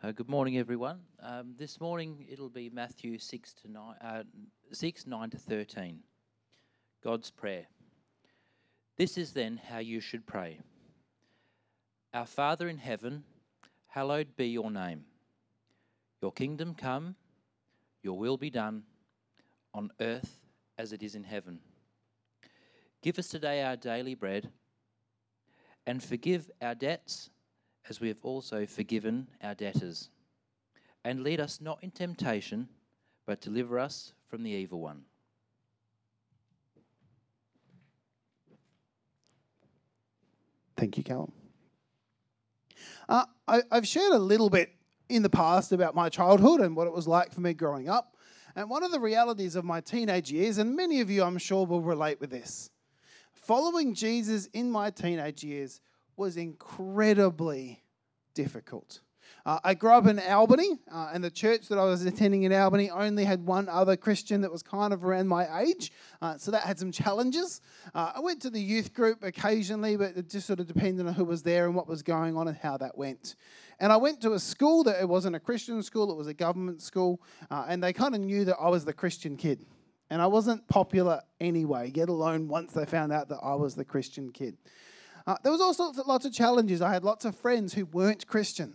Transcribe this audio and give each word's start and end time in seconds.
Uh, 0.00 0.12
good 0.12 0.28
morning, 0.28 0.56
everyone. 0.58 1.00
Um, 1.20 1.54
this 1.58 1.80
morning 1.80 2.24
it'll 2.30 2.48
be 2.48 2.70
Matthew 2.70 3.18
6 3.18 3.52
to 3.54 3.68
9, 3.68 3.94
uh, 4.00 4.22
6, 4.70 5.06
9 5.08 5.30
to 5.30 5.36
13. 5.36 5.98
God's 7.02 7.32
Prayer. 7.32 7.66
This 8.96 9.18
is 9.18 9.32
then 9.32 9.60
how 9.68 9.78
you 9.78 9.98
should 9.98 10.24
pray 10.24 10.60
Our 12.14 12.26
Father 12.26 12.68
in 12.68 12.78
heaven, 12.78 13.24
hallowed 13.88 14.36
be 14.36 14.46
your 14.46 14.70
name. 14.70 15.04
Your 16.22 16.30
kingdom 16.30 16.76
come, 16.76 17.16
your 18.04 18.16
will 18.16 18.36
be 18.36 18.50
done, 18.50 18.84
on 19.74 19.90
earth 20.00 20.44
as 20.78 20.92
it 20.92 21.02
is 21.02 21.16
in 21.16 21.24
heaven. 21.24 21.58
Give 23.02 23.18
us 23.18 23.26
today 23.26 23.64
our 23.64 23.74
daily 23.74 24.14
bread, 24.14 24.48
and 25.88 26.00
forgive 26.00 26.48
our 26.62 26.76
debts 26.76 27.30
as 27.88 28.00
we 28.00 28.08
have 28.08 28.18
also 28.22 28.66
forgiven 28.66 29.26
our 29.42 29.54
debtors. 29.54 30.10
And 31.04 31.22
lead 31.22 31.40
us 31.40 31.60
not 31.60 31.78
in 31.82 31.90
temptation, 31.90 32.68
but 33.26 33.40
deliver 33.40 33.78
us 33.78 34.12
from 34.28 34.42
the 34.42 34.50
evil 34.50 34.80
one. 34.80 35.02
Thank 40.76 40.96
you, 40.96 41.02
Callum. 41.02 41.32
Uh, 43.08 43.24
I, 43.48 43.62
I've 43.70 43.86
shared 43.86 44.12
a 44.12 44.18
little 44.18 44.50
bit 44.50 44.70
in 45.08 45.22
the 45.22 45.30
past 45.30 45.72
about 45.72 45.94
my 45.94 46.08
childhood 46.08 46.60
and 46.60 46.76
what 46.76 46.86
it 46.86 46.92
was 46.92 47.08
like 47.08 47.32
for 47.32 47.40
me 47.40 47.54
growing 47.54 47.88
up. 47.88 48.16
And 48.54 48.68
one 48.68 48.82
of 48.82 48.92
the 48.92 49.00
realities 49.00 49.56
of 49.56 49.64
my 49.64 49.80
teenage 49.80 50.30
years, 50.30 50.58
and 50.58 50.76
many 50.76 51.00
of 51.00 51.10
you 51.10 51.22
I'm 51.22 51.38
sure 51.38 51.64
will 51.64 51.80
relate 51.80 52.20
with 52.20 52.30
this, 52.30 52.70
following 53.32 53.94
Jesus 53.94 54.46
in 54.52 54.70
my 54.70 54.90
teenage 54.90 55.42
years 55.42 55.80
was 56.18 56.36
incredibly 56.36 57.82
difficult. 58.34 59.00
Uh, 59.44 59.58
I 59.62 59.74
grew 59.74 59.92
up 59.92 60.06
in 60.06 60.18
Albany, 60.18 60.78
uh, 60.92 61.10
and 61.12 61.22
the 61.22 61.30
church 61.30 61.68
that 61.68 61.78
I 61.78 61.84
was 61.84 62.04
attending 62.04 62.42
in 62.42 62.52
Albany 62.52 62.90
only 62.90 63.24
had 63.24 63.44
one 63.46 63.68
other 63.68 63.96
Christian 63.96 64.40
that 64.40 64.50
was 64.50 64.62
kind 64.62 64.92
of 64.92 65.04
around 65.04 65.28
my 65.28 65.60
age, 65.60 65.92
uh, 66.20 66.36
so 66.36 66.50
that 66.50 66.62
had 66.62 66.78
some 66.78 66.92
challenges. 66.92 67.60
Uh, 67.94 68.12
I 68.16 68.20
went 68.20 68.42
to 68.42 68.50
the 68.50 68.60
youth 68.60 68.92
group 68.92 69.22
occasionally, 69.22 69.96
but 69.96 70.16
it 70.16 70.28
just 70.28 70.46
sort 70.46 70.60
of 70.60 70.66
depended 70.66 71.06
on 71.06 71.14
who 71.14 71.24
was 71.24 71.42
there 71.42 71.66
and 71.66 71.74
what 71.74 71.86
was 71.86 72.02
going 72.02 72.36
on 72.36 72.48
and 72.48 72.56
how 72.56 72.76
that 72.78 72.96
went. 72.96 73.36
And 73.80 73.92
I 73.92 73.96
went 73.96 74.20
to 74.22 74.32
a 74.32 74.38
school 74.38 74.82
that 74.84 75.00
it 75.00 75.08
wasn't 75.08 75.36
a 75.36 75.40
Christian 75.40 75.82
school, 75.82 76.10
it 76.10 76.16
was 76.16 76.26
a 76.26 76.34
government 76.34 76.82
school, 76.82 77.22
uh, 77.50 77.66
and 77.68 77.82
they 77.82 77.92
kind 77.92 78.14
of 78.14 78.20
knew 78.20 78.44
that 78.44 78.56
I 78.60 78.68
was 78.68 78.84
the 78.84 78.92
Christian 78.92 79.36
kid. 79.36 79.64
And 80.10 80.22
I 80.22 80.26
wasn't 80.26 80.66
popular 80.68 81.20
anyway, 81.38 81.92
let 81.94 82.08
alone 82.08 82.48
once 82.48 82.72
they 82.72 82.86
found 82.86 83.12
out 83.12 83.28
that 83.28 83.40
I 83.42 83.54
was 83.54 83.74
the 83.74 83.84
Christian 83.84 84.30
kid. 84.30 84.56
Uh, 85.28 85.36
there 85.42 85.52
was 85.52 85.60
also 85.60 85.92
lots 86.06 86.24
of 86.24 86.32
challenges. 86.32 86.80
I 86.80 86.90
had 86.90 87.04
lots 87.04 87.26
of 87.26 87.36
friends 87.36 87.74
who 87.74 87.84
weren't 87.84 88.26
Christian, 88.26 88.72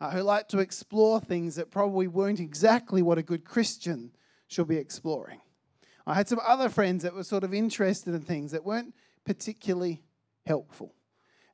uh, 0.00 0.10
who 0.10 0.22
liked 0.22 0.50
to 0.50 0.58
explore 0.58 1.20
things 1.20 1.54
that 1.54 1.70
probably 1.70 2.08
weren't 2.08 2.40
exactly 2.40 3.00
what 3.00 3.16
a 3.16 3.22
good 3.22 3.44
Christian 3.44 4.10
should 4.48 4.66
be 4.66 4.76
exploring. 4.76 5.40
I 6.04 6.14
had 6.14 6.26
some 6.26 6.40
other 6.44 6.68
friends 6.68 7.04
that 7.04 7.14
were 7.14 7.22
sort 7.22 7.44
of 7.44 7.54
interested 7.54 8.12
in 8.12 8.22
things 8.22 8.50
that 8.50 8.64
weren't 8.64 8.92
particularly 9.24 10.02
helpful. 10.44 10.96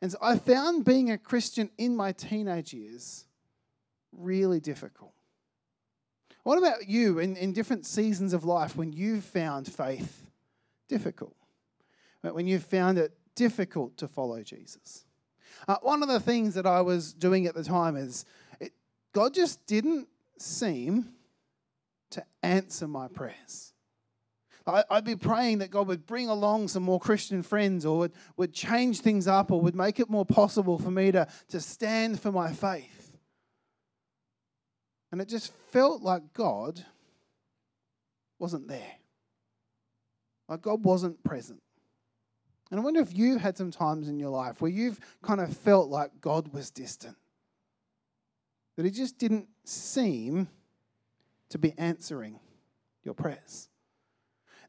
And 0.01 0.11
so 0.11 0.17
I 0.23 0.39
found 0.39 0.87
being 0.87 1.11
a 1.11 1.19
Christian 1.19 1.69
in 1.77 1.95
my 1.95 2.13
teenage 2.13 2.73
years 2.73 3.27
really 4.11 4.59
difficult. 4.59 5.13
What 6.45 6.57
about 6.57 6.89
you 6.89 7.19
in, 7.19 7.37
in 7.37 7.53
different 7.53 7.85
seasons 7.85 8.33
of 8.33 8.47
life 8.47 8.75
when 8.75 8.95
you've 8.95 9.25
found 9.25 9.71
faith 9.71 10.25
difficult? 10.89 11.37
When 12.23 12.47
you've 12.47 12.65
found 12.65 12.97
it 12.97 13.13
difficult 13.41 13.97
to 13.97 14.07
follow 14.07 14.43
Jesus. 14.43 15.07
Uh, 15.67 15.77
one 15.81 16.03
of 16.03 16.11
the 16.11 16.21
things 16.21 16.53
that 16.57 16.67
I 16.67 16.83
was 16.83 17.15
doing 17.15 17.47
at 17.47 17.55
the 17.55 17.65
time 17.65 17.97
is 17.97 18.27
it, 18.61 18.73
God 19.15 19.33
just 19.33 19.65
didn't 19.67 20.09
seem 20.37 21.09
to 22.11 22.23
answer 22.43 22.87
my 22.87 23.09
prayers. 23.09 23.73
I, 24.67 24.85
I'd 24.91 25.07
be 25.07 25.17
praying 25.17 25.61
that 25.61 25.71
God 25.71 25.87
would 25.87 26.07
bring 26.07 26.29
along 26.29 26.69
some 26.69 26.83
more 26.83 27.01
Christian 27.01 27.43
friends 27.43 27.87
or 27.87 27.97
would, 28.01 28.13
would 28.37 28.53
change 28.53 29.01
things 29.01 29.27
up 29.27 29.51
or 29.51 29.59
would 29.63 29.75
make 29.75 30.01
it 30.01 30.11
more 30.11 30.27
possible 30.27 30.79
for 30.79 30.91
me 30.91 31.11
to, 31.13 31.27
to 31.49 31.63
stand 31.63 32.21
for 32.21 32.31
my 32.31 32.53
faith. 32.53 33.17
And 35.13 35.23
it 35.23 35.29
just 35.29 35.51
felt 35.71 36.03
like 36.03 36.35
God 36.35 36.85
wasn't 38.39 38.69
there. 38.69 38.97
Like 40.47 40.61
God 40.61 40.85
wasn't 40.85 41.25
present. 41.25 41.63
And 42.71 42.79
I 42.79 42.83
wonder 42.83 43.01
if 43.01 43.17
you've 43.17 43.41
had 43.41 43.57
some 43.57 43.71
times 43.71 44.09
in 44.09 44.19
your 44.19 44.31
life 44.31 44.61
where 44.61 44.71
you've 44.71 45.01
kind 45.23 45.41
of 45.41 45.57
felt 45.57 45.89
like 45.89 46.21
God 46.21 46.53
was 46.53 46.71
distant, 46.71 47.17
that 48.77 48.85
He 48.85 48.91
just 48.91 49.19
didn't 49.19 49.49
seem 49.65 50.49
to 51.49 51.59
be 51.59 51.75
answering 51.77 52.39
your 53.03 53.15
prayers. 53.15 53.69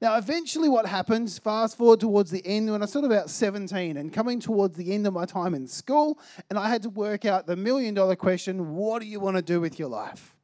Now, 0.01 0.17
eventually, 0.17 0.67
what 0.67 0.87
happens, 0.87 1.37
fast 1.37 1.77
forward 1.77 1.99
towards 1.99 2.31
the 2.31 2.43
end, 2.43 2.71
when 2.71 2.81
I 2.81 2.85
was 2.85 2.91
sort 2.91 3.05
of 3.05 3.11
about 3.11 3.29
17 3.29 3.97
and 3.97 4.11
coming 4.11 4.39
towards 4.39 4.75
the 4.75 4.93
end 4.93 5.05
of 5.05 5.13
my 5.13 5.25
time 5.25 5.53
in 5.53 5.67
school, 5.67 6.17
and 6.49 6.57
I 6.57 6.69
had 6.69 6.81
to 6.83 6.89
work 6.89 7.23
out 7.23 7.45
the 7.45 7.55
million 7.55 7.93
dollar 7.93 8.15
question 8.15 8.75
what 8.75 9.03
do 9.03 9.07
you 9.07 9.19
want 9.19 9.37
to 9.37 9.43
do 9.43 9.61
with 9.61 9.77
your 9.77 9.89
life? 9.89 10.35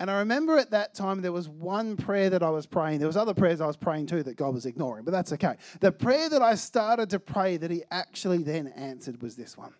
And 0.00 0.10
I 0.10 0.20
remember 0.20 0.56
at 0.56 0.70
that 0.70 0.94
time 0.94 1.20
there 1.20 1.30
was 1.30 1.46
one 1.46 1.94
prayer 1.94 2.30
that 2.30 2.42
I 2.42 2.48
was 2.48 2.64
praying. 2.64 3.00
There 3.00 3.06
was 3.06 3.18
other 3.18 3.34
prayers 3.34 3.60
I 3.60 3.66
was 3.66 3.76
praying 3.76 4.06
too 4.06 4.22
that 4.22 4.34
God 4.34 4.54
was 4.54 4.64
ignoring, 4.64 5.04
but 5.04 5.10
that's 5.10 5.30
okay. 5.34 5.56
The 5.80 5.92
prayer 5.92 6.30
that 6.30 6.40
I 6.40 6.54
started 6.54 7.10
to 7.10 7.20
pray 7.20 7.58
that 7.58 7.70
he 7.70 7.82
actually 7.90 8.42
then 8.42 8.68
answered 8.68 9.20
was 9.20 9.36
this 9.36 9.58
one. 9.58 9.74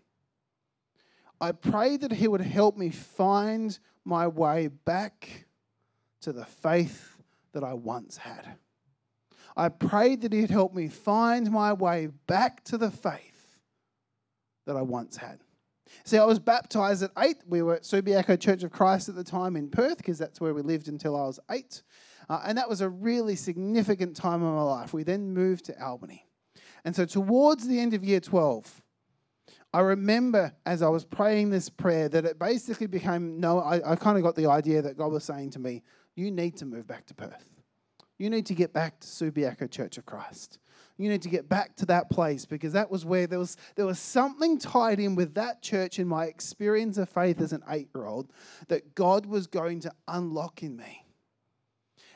I 1.41 1.53
prayed 1.53 2.03
that 2.03 2.13
he 2.13 2.29
would 2.29 2.43
help 2.43 2.77
me 2.77 2.91
find 2.91 3.79
my 4.05 4.27
way 4.27 4.69
back 4.69 5.47
to 6.21 6.35
the 6.35 6.45
faith 6.45 7.17
that 7.53 7.65
I 7.65 7.73
once 7.73 8.19
had. 8.19 8.47
I 9.57 9.71
prayed 9.71 10.21
that 10.21 10.35
he'd 10.35 10.51
help 10.51 10.75
me 10.75 10.89
find 10.89 11.51
my 11.51 11.73
way 11.73 12.09
back 12.27 12.63
to 12.65 12.77
the 12.77 12.91
faith 12.91 13.59
that 14.67 14.77
I 14.77 14.83
once 14.83 15.17
had. 15.17 15.41
See, 16.05 16.19
I 16.19 16.25
was 16.25 16.39
baptized 16.39 17.03
at 17.03 17.11
eight. 17.19 17.39
We 17.47 17.63
were 17.63 17.75
at 17.75 17.83
Subiaco 17.83 18.39
Church 18.39 18.63
of 18.63 18.71
Christ 18.71 19.09
at 19.09 19.15
the 19.15 19.25
time 19.25 19.57
in 19.57 19.69
Perth 19.69 19.99
because 19.99 20.19
that's 20.19 20.41
where 20.41 20.55
we 20.55 20.63
lived 20.63 20.89
until 20.89 21.17
I 21.17 21.27
was 21.27 21.41
eight. 21.51 21.83
Uh, 22.29 22.41
and 22.47 22.57
that 22.59 22.69
was 22.69 22.81
a 22.81 22.89
really 22.89 23.37
significant 23.37 24.17
time 24.17 24.43
in 24.43 24.55
my 24.55 24.63
life. 24.63 24.93
We 24.93 25.03
then 25.03 25.35
moved 25.35 25.65
to 25.67 25.85
Albany. 25.85 26.27
And 26.85 26.95
so, 26.95 27.05
towards 27.05 27.67
the 27.67 27.79
end 27.79 27.93
of 27.93 28.05
year 28.05 28.21
12, 28.21 28.83
I 29.73 29.81
remember 29.81 30.53
as 30.67 30.83
I 30.83 30.89
was 30.89 31.05
praying 31.05 31.51
this 31.51 31.69
prayer 31.69 32.09
that 32.09 32.25
it 32.25 32.39
basically 32.39 32.87
became 32.87 33.39
no, 33.39 33.61
I, 33.61 33.93
I 33.93 33.97
kind 33.97 34.17
of 34.17 34.25
got 34.25 34.35
the 34.35 34.47
idea 34.47 34.83
that 34.83 34.97
God 34.97 35.13
was 35.13 35.25
saying 35.25 35.51
to 35.51 35.59
me, 35.59 35.83
You 36.17 36.31
need 36.31 36.57
to 36.59 36.67
move 36.67 36.87
back 36.87 37.07
to 37.07 37.15
Perth. 37.15 37.51
You 38.19 38.31
need 38.31 38.47
to 38.47 38.55
get 38.55 38.73
back 38.73 39.01
to 39.01 39.07
Subiaco 39.07 39.71
Church 39.71 39.97
of 39.99 40.07
Christ. 40.07 40.59
You 41.01 41.09
need 41.09 41.23
to 41.23 41.29
get 41.29 41.49
back 41.49 41.77
to 41.77 41.87
that 41.87 42.11
place 42.11 42.45
because 42.45 42.75
that 42.75 42.91
was 42.91 43.05
where 43.05 43.27
there 43.27 43.39
was, 43.39 43.57
there 43.75 43.87
was 43.87 43.99
something 43.99 44.59
tied 44.59 45.01
in 45.01 45.15
with 45.15 45.35
that 45.35 45.63
church 45.63 45.99
in 45.99 46.07
my 46.07 46.27
experience 46.27 46.99
of 46.99 47.09
faith 47.09 47.41
as 47.41 47.53
an 47.53 47.63
eight 47.71 47.89
year 47.95 48.07
old 48.07 48.31
that 48.69 48.95
God 48.95 49.25
was 49.25 49.47
going 49.47 49.81
to 49.81 49.93
unlock 50.07 50.63
in 50.63 50.77
me. 50.77 51.05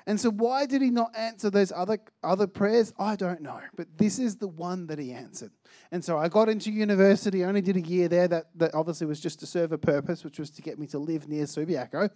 And 0.06 0.20
so, 0.20 0.30
why 0.30 0.66
did 0.66 0.82
he 0.82 0.90
not 0.90 1.16
answer 1.16 1.48
those 1.48 1.72
other, 1.72 1.98
other 2.22 2.46
prayers? 2.46 2.92
I 2.98 3.16
don't 3.16 3.40
know. 3.40 3.60
But 3.74 3.96
this 3.96 4.18
is 4.18 4.36
the 4.36 4.48
one 4.48 4.86
that 4.88 4.98
he 4.98 5.12
answered. 5.12 5.50
And 5.92 6.04
so, 6.04 6.18
I 6.18 6.28
got 6.28 6.50
into 6.50 6.70
university, 6.70 7.42
only 7.42 7.62
did 7.62 7.76
a 7.76 7.80
year 7.80 8.08
there. 8.08 8.28
That, 8.28 8.48
that 8.56 8.74
obviously 8.74 9.06
was 9.06 9.18
just 9.18 9.40
to 9.40 9.46
serve 9.46 9.72
a 9.72 9.78
purpose, 9.78 10.22
which 10.22 10.38
was 10.38 10.50
to 10.50 10.62
get 10.62 10.78
me 10.78 10.86
to 10.88 10.98
live 10.98 11.26
near 11.26 11.44
Subiaco. 11.44 12.10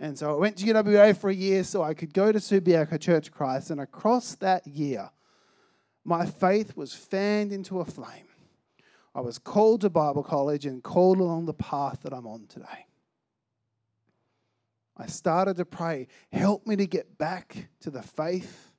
And 0.00 0.18
so, 0.18 0.34
I 0.34 0.38
went 0.38 0.56
to 0.58 0.64
UWA 0.64 1.14
for 1.14 1.28
a 1.28 1.34
year 1.34 1.64
so 1.64 1.82
I 1.82 1.92
could 1.92 2.14
go 2.14 2.32
to 2.32 2.38
Subiaco 2.38 2.98
Church 2.98 3.30
Christ. 3.30 3.70
And 3.70 3.80
across 3.80 4.36
that 4.36 4.66
year, 4.66 5.10
my 6.04 6.26
faith 6.26 6.76
was 6.76 6.94
fanned 6.94 7.52
into 7.52 7.80
a 7.80 7.84
flame. 7.84 8.28
I 9.14 9.20
was 9.20 9.38
called 9.38 9.82
to 9.82 9.90
Bible 9.90 10.22
college 10.22 10.66
and 10.66 10.82
called 10.82 11.18
along 11.18 11.46
the 11.46 11.54
path 11.54 12.00
that 12.02 12.12
I'm 12.12 12.26
on 12.26 12.46
today. 12.46 12.86
I 14.96 15.06
started 15.06 15.56
to 15.56 15.64
pray, 15.64 16.08
help 16.32 16.66
me 16.66 16.76
to 16.76 16.86
get 16.86 17.18
back 17.18 17.68
to 17.80 17.90
the 17.90 18.02
faith 18.02 18.70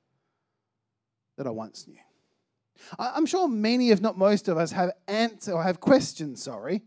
that 1.36 1.46
I 1.46 1.50
once 1.50 1.86
knew. 1.86 1.98
I'm 2.98 3.26
sure 3.26 3.48
many, 3.48 3.90
if 3.90 4.00
not 4.00 4.18
most 4.18 4.48
of 4.48 4.58
us, 4.58 4.72
have 4.72 4.92
answer 5.08 5.52
or 5.52 5.62
have 5.62 5.80
questions, 5.80 6.42
sorry, 6.42 6.82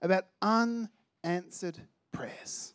about 0.00 0.24
unanswered 0.40 1.78
prayers. 2.12 2.74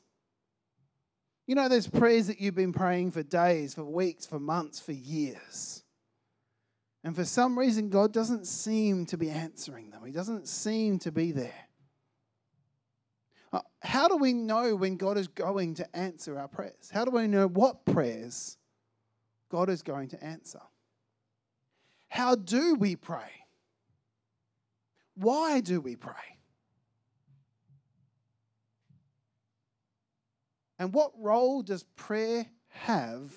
You 1.48 1.56
know, 1.56 1.68
those 1.68 1.88
prayers 1.88 2.28
that 2.28 2.40
you've 2.40 2.56
been 2.56 2.74
praying 2.74 3.12
for 3.12 3.24
days, 3.24 3.74
for 3.74 3.84
weeks, 3.84 4.26
for 4.26 4.40
months, 4.40 4.80
for 4.80 4.92
years. 4.92 5.79
And 7.04 7.16
for 7.16 7.24
some 7.24 7.58
reason, 7.58 7.90
God 7.90 8.12
doesn't 8.12 8.46
seem 8.46 9.06
to 9.08 9.18
be 9.18 9.30
answering 9.30 9.90
them, 9.90 10.06
He 10.06 10.12
doesn't 10.12 10.48
seem 10.48 11.00
to 11.00 11.12
be 11.12 11.32
there. 11.32 11.54
Uh, 13.52 13.62
how 13.82 14.08
do 14.08 14.18
we 14.18 14.34
know 14.34 14.76
when 14.76 14.96
God 14.96 15.18
is 15.18 15.28
going 15.28 15.76
to 15.76 15.96
answer 15.96 16.38
our 16.38 16.48
prayers? 16.48 16.90
How 16.92 17.04
do 17.04 17.12
we 17.12 17.28
know 17.28 17.48
what 17.48 17.84
prayers 17.86 18.58
God 19.50 19.70
is 19.70 19.82
going 19.82 20.10
to 20.10 20.24
answer? 20.24 20.62
How 22.10 22.36
do 22.36 22.76
we 22.76 22.96
pray? 22.96 23.32
Why 25.16 25.62
do 25.62 25.82
we 25.82 25.96
pray? 25.96 26.14
And 30.78 30.94
what 30.94 31.12
role 31.18 31.62
does 31.62 31.84
prayer 31.96 32.46
have 32.70 33.34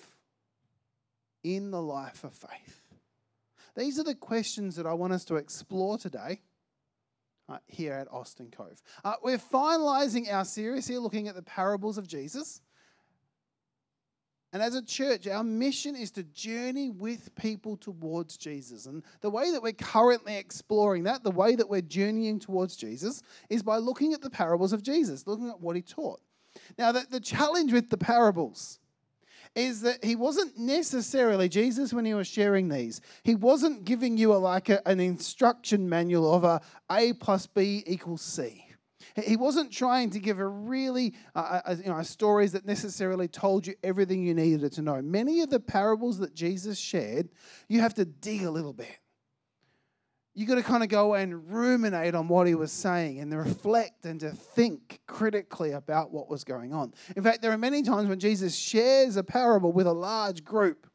in 1.42 1.70
the 1.70 1.82
life 1.82 2.22
of 2.22 2.32
faith? 2.34 2.81
These 3.76 3.98
are 3.98 4.04
the 4.04 4.14
questions 4.14 4.76
that 4.76 4.86
I 4.86 4.92
want 4.92 5.12
us 5.12 5.24
to 5.26 5.36
explore 5.36 5.96
today 5.98 6.40
uh, 7.48 7.58
here 7.66 7.94
at 7.94 8.12
Austin 8.12 8.50
Cove. 8.50 8.82
Uh, 9.04 9.14
we're 9.22 9.38
finalizing 9.38 10.32
our 10.32 10.44
series 10.44 10.86
here 10.86 10.98
looking 10.98 11.28
at 11.28 11.34
the 11.34 11.42
parables 11.42 11.98
of 11.98 12.06
Jesus. 12.06 12.60
And 14.52 14.62
as 14.62 14.74
a 14.74 14.82
church, 14.84 15.26
our 15.26 15.42
mission 15.42 15.96
is 15.96 16.10
to 16.12 16.24
journey 16.24 16.90
with 16.90 17.34
people 17.34 17.78
towards 17.78 18.36
Jesus. 18.36 18.84
And 18.84 19.02
the 19.22 19.30
way 19.30 19.50
that 19.50 19.62
we're 19.62 19.72
currently 19.72 20.36
exploring 20.36 21.04
that, 21.04 21.24
the 21.24 21.30
way 21.30 21.56
that 21.56 21.68
we're 21.68 21.80
journeying 21.80 22.38
towards 22.38 22.76
Jesus, 22.76 23.22
is 23.48 23.62
by 23.62 23.78
looking 23.78 24.12
at 24.12 24.20
the 24.20 24.28
parables 24.28 24.74
of 24.74 24.82
Jesus, 24.82 25.26
looking 25.26 25.48
at 25.48 25.60
what 25.60 25.76
he 25.76 25.80
taught. 25.80 26.20
Now, 26.76 26.92
the, 26.92 27.06
the 27.08 27.20
challenge 27.20 27.72
with 27.72 27.88
the 27.88 27.96
parables 27.96 28.78
is 29.54 29.82
that 29.82 30.04
he 30.04 30.16
wasn't 30.16 30.58
necessarily, 30.58 31.48
Jesus, 31.48 31.92
when 31.92 32.04
he 32.04 32.14
was 32.14 32.26
sharing 32.26 32.68
these, 32.68 33.00
he 33.22 33.34
wasn't 33.34 33.84
giving 33.84 34.16
you 34.16 34.32
a, 34.32 34.36
like 34.36 34.68
a, 34.68 34.86
an 34.88 35.00
instruction 35.00 35.88
manual 35.88 36.32
of 36.32 36.44
a 36.44 36.60
A 36.90 37.12
plus 37.14 37.46
B 37.46 37.82
equals 37.86 38.22
C. 38.22 38.66
He 39.16 39.36
wasn't 39.36 39.70
trying 39.70 40.10
to 40.10 40.20
give 40.20 40.38
a 40.38 40.46
really, 40.46 41.14
uh, 41.34 41.74
you 41.76 41.90
know, 41.90 42.02
stories 42.02 42.52
that 42.52 42.64
necessarily 42.64 43.28
told 43.28 43.66
you 43.66 43.74
everything 43.82 44.22
you 44.22 44.32
needed 44.32 44.72
to 44.72 44.82
know. 44.82 45.02
Many 45.02 45.40
of 45.42 45.50
the 45.50 45.60
parables 45.60 46.18
that 46.18 46.34
Jesus 46.34 46.78
shared, 46.78 47.28
you 47.68 47.80
have 47.80 47.94
to 47.94 48.04
dig 48.04 48.44
a 48.44 48.50
little 48.50 48.72
bit 48.72 49.01
you 50.34 50.46
got 50.46 50.54
to 50.54 50.62
kind 50.62 50.82
of 50.82 50.88
go 50.88 51.14
and 51.14 51.52
ruminate 51.52 52.14
on 52.14 52.26
what 52.26 52.46
he 52.46 52.54
was 52.54 52.72
saying 52.72 53.20
and 53.20 53.36
reflect 53.36 54.06
and 54.06 54.20
to 54.20 54.30
think 54.30 55.00
critically 55.06 55.72
about 55.72 56.10
what 56.10 56.30
was 56.30 56.42
going 56.42 56.72
on. 56.72 56.94
In 57.16 57.22
fact, 57.22 57.42
there 57.42 57.52
are 57.52 57.58
many 57.58 57.82
times 57.82 58.08
when 58.08 58.18
Jesus 58.18 58.56
shares 58.56 59.16
a 59.16 59.22
parable 59.22 59.72
with 59.72 59.86
a 59.86 59.92
large 59.92 60.42
group. 60.42 60.86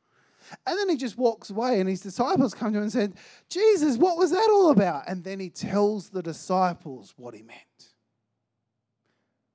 And 0.66 0.80
then 0.80 0.90
he 0.90 0.96
just 0.96 1.18
walks 1.18 1.50
away, 1.50 1.82
and 1.82 1.90
his 1.90 2.00
disciples 2.00 2.54
come 2.54 2.72
to 2.72 2.78
him 2.78 2.84
and 2.84 2.92
said, 2.92 3.16
Jesus, 3.50 3.98
what 3.98 4.18
was 4.18 4.32
that 4.32 4.50
all 4.50 4.70
about? 4.70 5.04
And 5.08 5.24
then 5.24 5.42
he 5.42 5.50
tells 5.50 6.10
the 6.10 6.24
disciples 6.24 7.14
what 7.18 7.36
he 7.36 7.42
meant. 7.42 7.60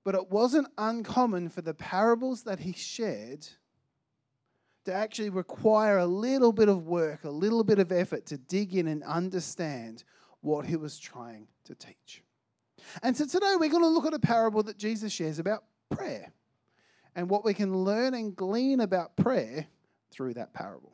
But 0.05 0.15
it 0.15 0.31
wasn't 0.31 0.69
uncommon 0.77 1.49
for 1.49 1.63
the 1.63 1.73
parables 1.73 2.43
that 2.43 2.61
he 2.61 2.73
shared 2.73 3.47
to 4.85 4.93
actually 4.93 5.31
require 5.31 5.99
a 5.99 6.07
little 6.07 6.53
bit 6.53 6.69
of 6.69 6.87
work, 6.87 7.25
a 7.25 7.31
little 7.31 7.65
bit 7.65 7.79
of 7.79 7.93
effort 7.93 8.27
to 8.27 8.37
dig 8.37 8.75
in 8.75 8.89
and 8.89 9.03
understand 9.05 10.05
what 10.41 10.67
he 10.67 10.77
was 10.77 10.99
trying 10.99 11.47
to 11.65 11.75
teach. 11.75 12.23
And 13.03 13.17
so 13.17 13.27
today 13.27 13.55
we're 13.59 13.71
going 13.71 13.83
to 13.83 13.89
look 13.89 14.07
at 14.07 14.15
a 14.15 14.19
parable 14.19 14.63
that 14.65 14.77
Jesus 14.77 15.13
shares 15.13 15.39
about 15.39 15.65
prayer 15.91 16.33
and 17.15 17.29
what 17.29 17.45
we 17.45 17.55
can 17.55 17.75
learn 17.75 18.15
and 18.15 18.35
glean 18.35 18.81
about 18.81 19.17
prayer 19.17 19.67
through 20.11 20.35
that 20.35 20.53
parable. 20.53 20.93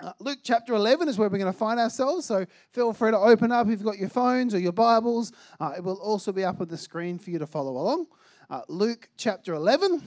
Uh, 0.00 0.12
Luke 0.18 0.40
chapter 0.42 0.74
11 0.74 1.08
is 1.08 1.16
where 1.16 1.30
we're 1.30 1.38
going 1.38 1.50
to 1.50 1.58
find 1.58 1.80
ourselves, 1.80 2.26
so 2.26 2.44
feel 2.72 2.92
free 2.92 3.12
to 3.12 3.18
open 3.18 3.50
up 3.50 3.66
if 3.66 3.70
you've 3.70 3.84
got 3.84 3.96
your 3.96 4.10
phones 4.10 4.52
or 4.52 4.58
your 4.58 4.72
Bibles. 4.72 5.32
Uh, 5.58 5.72
it 5.76 5.82
will 5.82 5.96
also 5.96 6.32
be 6.32 6.44
up 6.44 6.60
on 6.60 6.68
the 6.68 6.76
screen 6.76 7.18
for 7.18 7.30
you 7.30 7.38
to 7.38 7.46
follow 7.46 7.70
along. 7.70 8.06
Uh, 8.50 8.60
Luke 8.68 9.08
chapter 9.16 9.54
11 9.54 10.02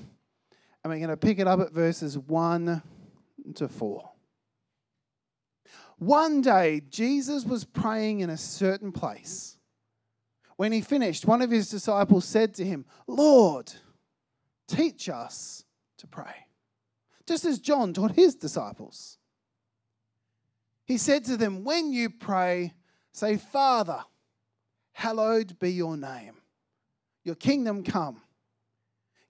and 0.83 0.91
we're 0.91 0.99
going 0.99 1.09
to 1.09 1.17
pick 1.17 1.39
it 1.39 1.47
up 1.47 1.59
at 1.59 1.71
verses 1.71 2.17
1 2.17 2.81
to 3.55 3.67
4. 3.67 4.09
One 5.97 6.41
day, 6.41 6.81
Jesus 6.89 7.43
was 7.43 7.65
praying 7.65 8.21
in 8.21 8.29
a 8.29 8.37
certain 8.37 8.91
place. 8.91 9.57
When 10.55 10.71
he 10.71 10.81
finished, 10.81 11.25
one 11.25 11.41
of 11.41 11.51
his 11.51 11.69
disciples 11.69 12.25
said 12.25 12.53
to 12.55 12.65
him, 12.65 12.85
Lord, 13.07 13.71
teach 14.67 15.09
us 15.09 15.65
to 15.97 16.07
pray, 16.07 16.47
just 17.25 17.43
as 17.45 17.59
John 17.59 17.93
taught 17.93 18.11
his 18.11 18.35
disciples. 18.35 19.17
He 20.85 20.97
said 20.97 21.25
to 21.25 21.37
them, 21.37 21.63
When 21.63 21.91
you 21.91 22.09
pray, 22.09 22.73
say, 23.11 23.37
Father, 23.37 24.03
hallowed 24.93 25.59
be 25.59 25.71
your 25.71 25.97
name, 25.97 26.35
your 27.23 27.35
kingdom 27.35 27.83
come. 27.83 28.21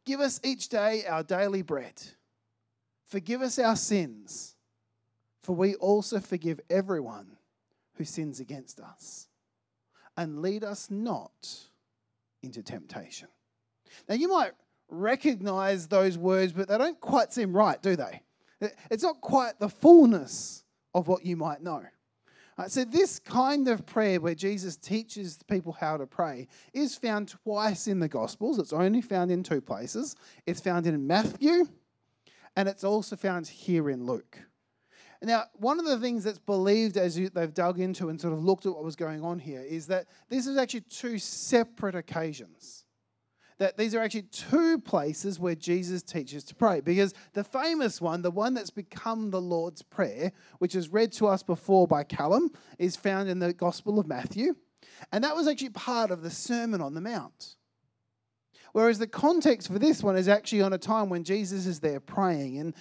Give 0.06 0.19
us 0.19 0.40
each 0.44 0.69
day 0.69 1.06
our 1.06 1.24
daily 1.24 1.62
bread. 1.62 2.01
Forgive 3.07 3.42
us 3.42 3.60
our 3.60 3.75
sins, 3.75 4.56
for 5.42 5.56
we 5.56 5.75
also 5.75 6.19
forgive 6.19 6.60
everyone 6.69 7.38
who 7.96 8.06
sins 8.06 8.40
against 8.40 8.80
us. 8.80 9.28
And 10.18 10.42
lead 10.42 10.63
us 10.63 10.90
not 10.92 11.31
into 12.44 12.62
temptation. 12.62 13.28
Now, 14.07 14.16
you 14.16 14.28
might 14.28 14.51
recognize 14.90 15.88
those 15.88 16.18
words, 16.18 16.52
but 16.52 16.68
they 16.68 16.78
don't 16.78 17.00
quite 17.00 17.34
seem 17.34 17.56
right, 17.56 17.81
do 17.81 17.95
they? 17.95 18.22
It's 18.92 19.04
not 19.04 19.22
quite 19.22 19.60
the 19.60 19.69
fullness 19.69 20.63
of 20.94 21.07
what 21.07 21.25
you 21.25 21.38
might 21.38 21.62
know. 21.62 21.84
Right, 22.59 22.69
so, 22.69 22.83
this 22.83 23.19
kind 23.19 23.69
of 23.69 23.85
prayer 23.85 24.19
where 24.19 24.35
Jesus 24.35 24.75
teaches 24.75 25.39
people 25.47 25.71
how 25.71 25.95
to 25.95 26.06
pray 26.06 26.50
is 26.73 26.94
found 26.94 27.29
twice 27.29 27.88
in 27.88 28.01
the 28.01 28.09
Gospels. 28.09 28.59
It's 28.59 28.73
only 28.73 29.00
found 29.00 29.31
in 29.31 29.44
two 29.44 29.61
places. 29.61 30.17
It's 30.45 30.59
found 30.59 30.85
in 30.85 31.07
Matthew 31.07 31.65
and 32.57 32.67
it's 32.67 32.83
also 32.83 33.15
found 33.15 33.47
here 33.47 33.89
in 33.89 34.06
Luke. 34.06 34.38
Now, 35.21 35.45
one 35.53 35.79
of 35.79 35.85
the 35.85 36.00
things 36.00 36.25
that's 36.25 36.39
believed 36.39 36.97
as 36.97 37.17
you, 37.17 37.29
they've 37.29 37.53
dug 37.53 37.79
into 37.79 38.09
and 38.09 38.19
sort 38.19 38.33
of 38.33 38.44
looked 38.44 38.65
at 38.65 38.73
what 38.73 38.83
was 38.83 38.97
going 38.97 39.23
on 39.23 39.39
here 39.39 39.61
is 39.61 39.88
that 39.88 40.07
this 40.27 40.45
is 40.45 40.57
actually 40.57 40.81
two 40.81 41.17
separate 41.17 41.95
occasions. 41.95 42.83
That 43.59 43.77
these 43.77 43.94
are 43.94 44.00
actually 44.00 44.23
two 44.23 44.79
places 44.79 45.39
where 45.39 45.56
Jesus 45.56 46.01
teaches 46.01 46.44
to 46.45 46.56
pray. 46.56 46.79
Because 46.79 47.13
the 47.33 47.44
famous 47.44 48.01
one, 48.01 48.21
the 48.21 48.31
one 48.31 48.53
that's 48.53 48.69
become 48.69 49.29
the 49.29 49.41
Lord's 49.41 49.81
Prayer, 49.81 50.31
which 50.59 50.75
is 50.75 50.89
read 50.89 51.11
to 51.13 51.27
us 51.27 51.44
before 51.44 51.88
by 51.88 52.03
Callum, 52.03 52.51
is 52.77 52.95
found 52.95 53.29
in 53.29 53.39
the 53.39 53.53
Gospel 53.53 54.00
of 54.00 54.07
Matthew. 54.07 54.56
And 55.11 55.23
that 55.23 55.35
was 55.35 55.47
actually 55.47 55.69
part 55.69 56.09
of 56.09 56.23
the 56.23 56.29
Sermon 56.29 56.81
on 56.81 56.94
the 56.94 57.01
Mount. 57.01 57.56
Whereas 58.71 59.00
the 59.00 59.07
context 59.07 59.67
for 59.67 59.79
this 59.79 60.03
one 60.03 60.15
is 60.15 60.27
actually 60.27 60.61
on 60.61 60.73
a 60.73 60.77
time 60.77 61.09
when 61.09 61.23
Jesus 61.23 61.65
is 61.65 61.79
there 61.79 62.00
praying. 62.00 62.59
And 62.59 62.75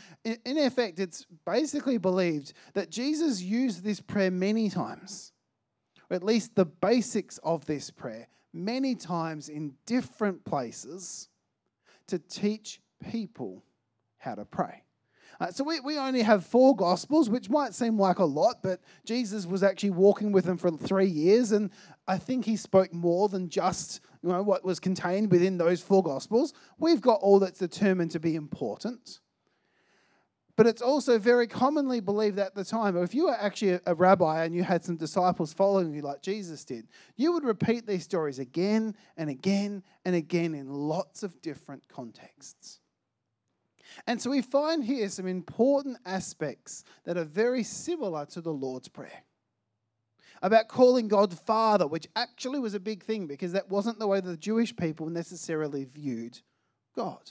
in 0.44 0.58
effect, 0.58 1.00
it's 1.00 1.26
basically 1.46 1.98
believed 1.98 2.52
that 2.74 2.90
Jesus 2.90 3.40
used 3.40 3.82
this 3.82 4.00
prayer 4.00 4.30
many 4.30 4.68
times, 4.68 5.32
or 6.10 6.16
at 6.16 6.22
least 6.22 6.54
the 6.54 6.66
basics 6.66 7.38
of 7.38 7.64
this 7.66 7.90
prayer, 7.90 8.28
many 8.52 8.94
times 8.94 9.48
in 9.48 9.74
different 9.86 10.44
places 10.44 11.28
to 12.06 12.18
teach 12.18 12.80
people 13.10 13.64
how 14.18 14.34
to 14.34 14.44
pray. 14.44 14.82
Uh, 15.40 15.50
so 15.50 15.62
we, 15.62 15.78
we 15.80 15.96
only 15.98 16.22
have 16.22 16.44
four 16.44 16.74
gospels, 16.74 17.30
which 17.30 17.48
might 17.48 17.72
seem 17.72 17.98
like 17.98 18.18
a 18.18 18.24
lot, 18.24 18.56
but 18.62 18.80
Jesus 19.04 19.46
was 19.46 19.62
actually 19.62 19.90
walking 19.90 20.32
with 20.32 20.44
them 20.44 20.56
for 20.56 20.70
three 20.72 21.06
years, 21.06 21.52
and 21.52 21.70
I 22.08 22.18
think 22.18 22.44
he 22.44 22.56
spoke 22.56 22.92
more 22.92 23.28
than 23.28 23.48
just 23.48 24.00
you 24.22 24.30
know, 24.30 24.42
what 24.42 24.64
was 24.64 24.80
contained 24.80 25.30
within 25.30 25.56
those 25.56 25.80
four 25.80 26.02
gospels. 26.02 26.54
We've 26.78 27.00
got 27.00 27.20
all 27.20 27.38
that's 27.38 27.60
determined 27.60 28.10
to 28.12 28.20
be 28.20 28.34
important. 28.34 29.20
But 30.58 30.66
it's 30.66 30.82
also 30.82 31.20
very 31.20 31.46
commonly 31.46 32.00
believed 32.00 32.40
at 32.40 32.56
the 32.56 32.64
time, 32.64 32.96
if 32.96 33.14
you 33.14 33.26
were 33.26 33.36
actually 33.36 33.78
a, 33.86 33.94
rabbi 33.94 34.44
and 34.44 34.52
you 34.52 34.64
had 34.64 34.84
some 34.84 34.96
disciples 34.96 35.52
following 35.52 35.94
you 35.94 36.02
like 36.02 36.20
Jesus 36.20 36.64
did, 36.64 36.88
you 37.14 37.32
would 37.32 37.44
repeat 37.44 37.86
these 37.86 38.02
stories 38.02 38.40
again 38.40 38.96
and 39.16 39.30
again 39.30 39.84
and 40.04 40.16
again 40.16 40.56
in 40.56 40.68
lots 40.68 41.22
of 41.22 41.40
different 41.42 41.86
contexts. 41.86 42.80
And 44.08 44.20
so 44.20 44.30
we 44.30 44.42
find 44.42 44.82
here 44.82 45.08
some 45.08 45.28
important 45.28 45.96
aspects 46.04 46.82
that 47.04 47.16
are 47.16 47.22
very 47.22 47.62
similar 47.62 48.26
to 48.26 48.40
the 48.40 48.52
Lord's 48.52 48.88
Prayer. 48.88 49.22
About 50.42 50.66
calling 50.66 51.06
God 51.06 51.38
Father, 51.38 51.86
which 51.86 52.08
actually 52.16 52.58
was 52.58 52.74
a 52.74 52.80
big 52.80 53.04
thing 53.04 53.28
because 53.28 53.52
that 53.52 53.70
wasn't 53.70 54.00
the 54.00 54.08
way 54.08 54.20
the 54.20 54.36
Jewish 54.36 54.74
people 54.74 55.08
necessarily 55.08 55.84
viewed 55.84 56.40
God. 56.96 57.30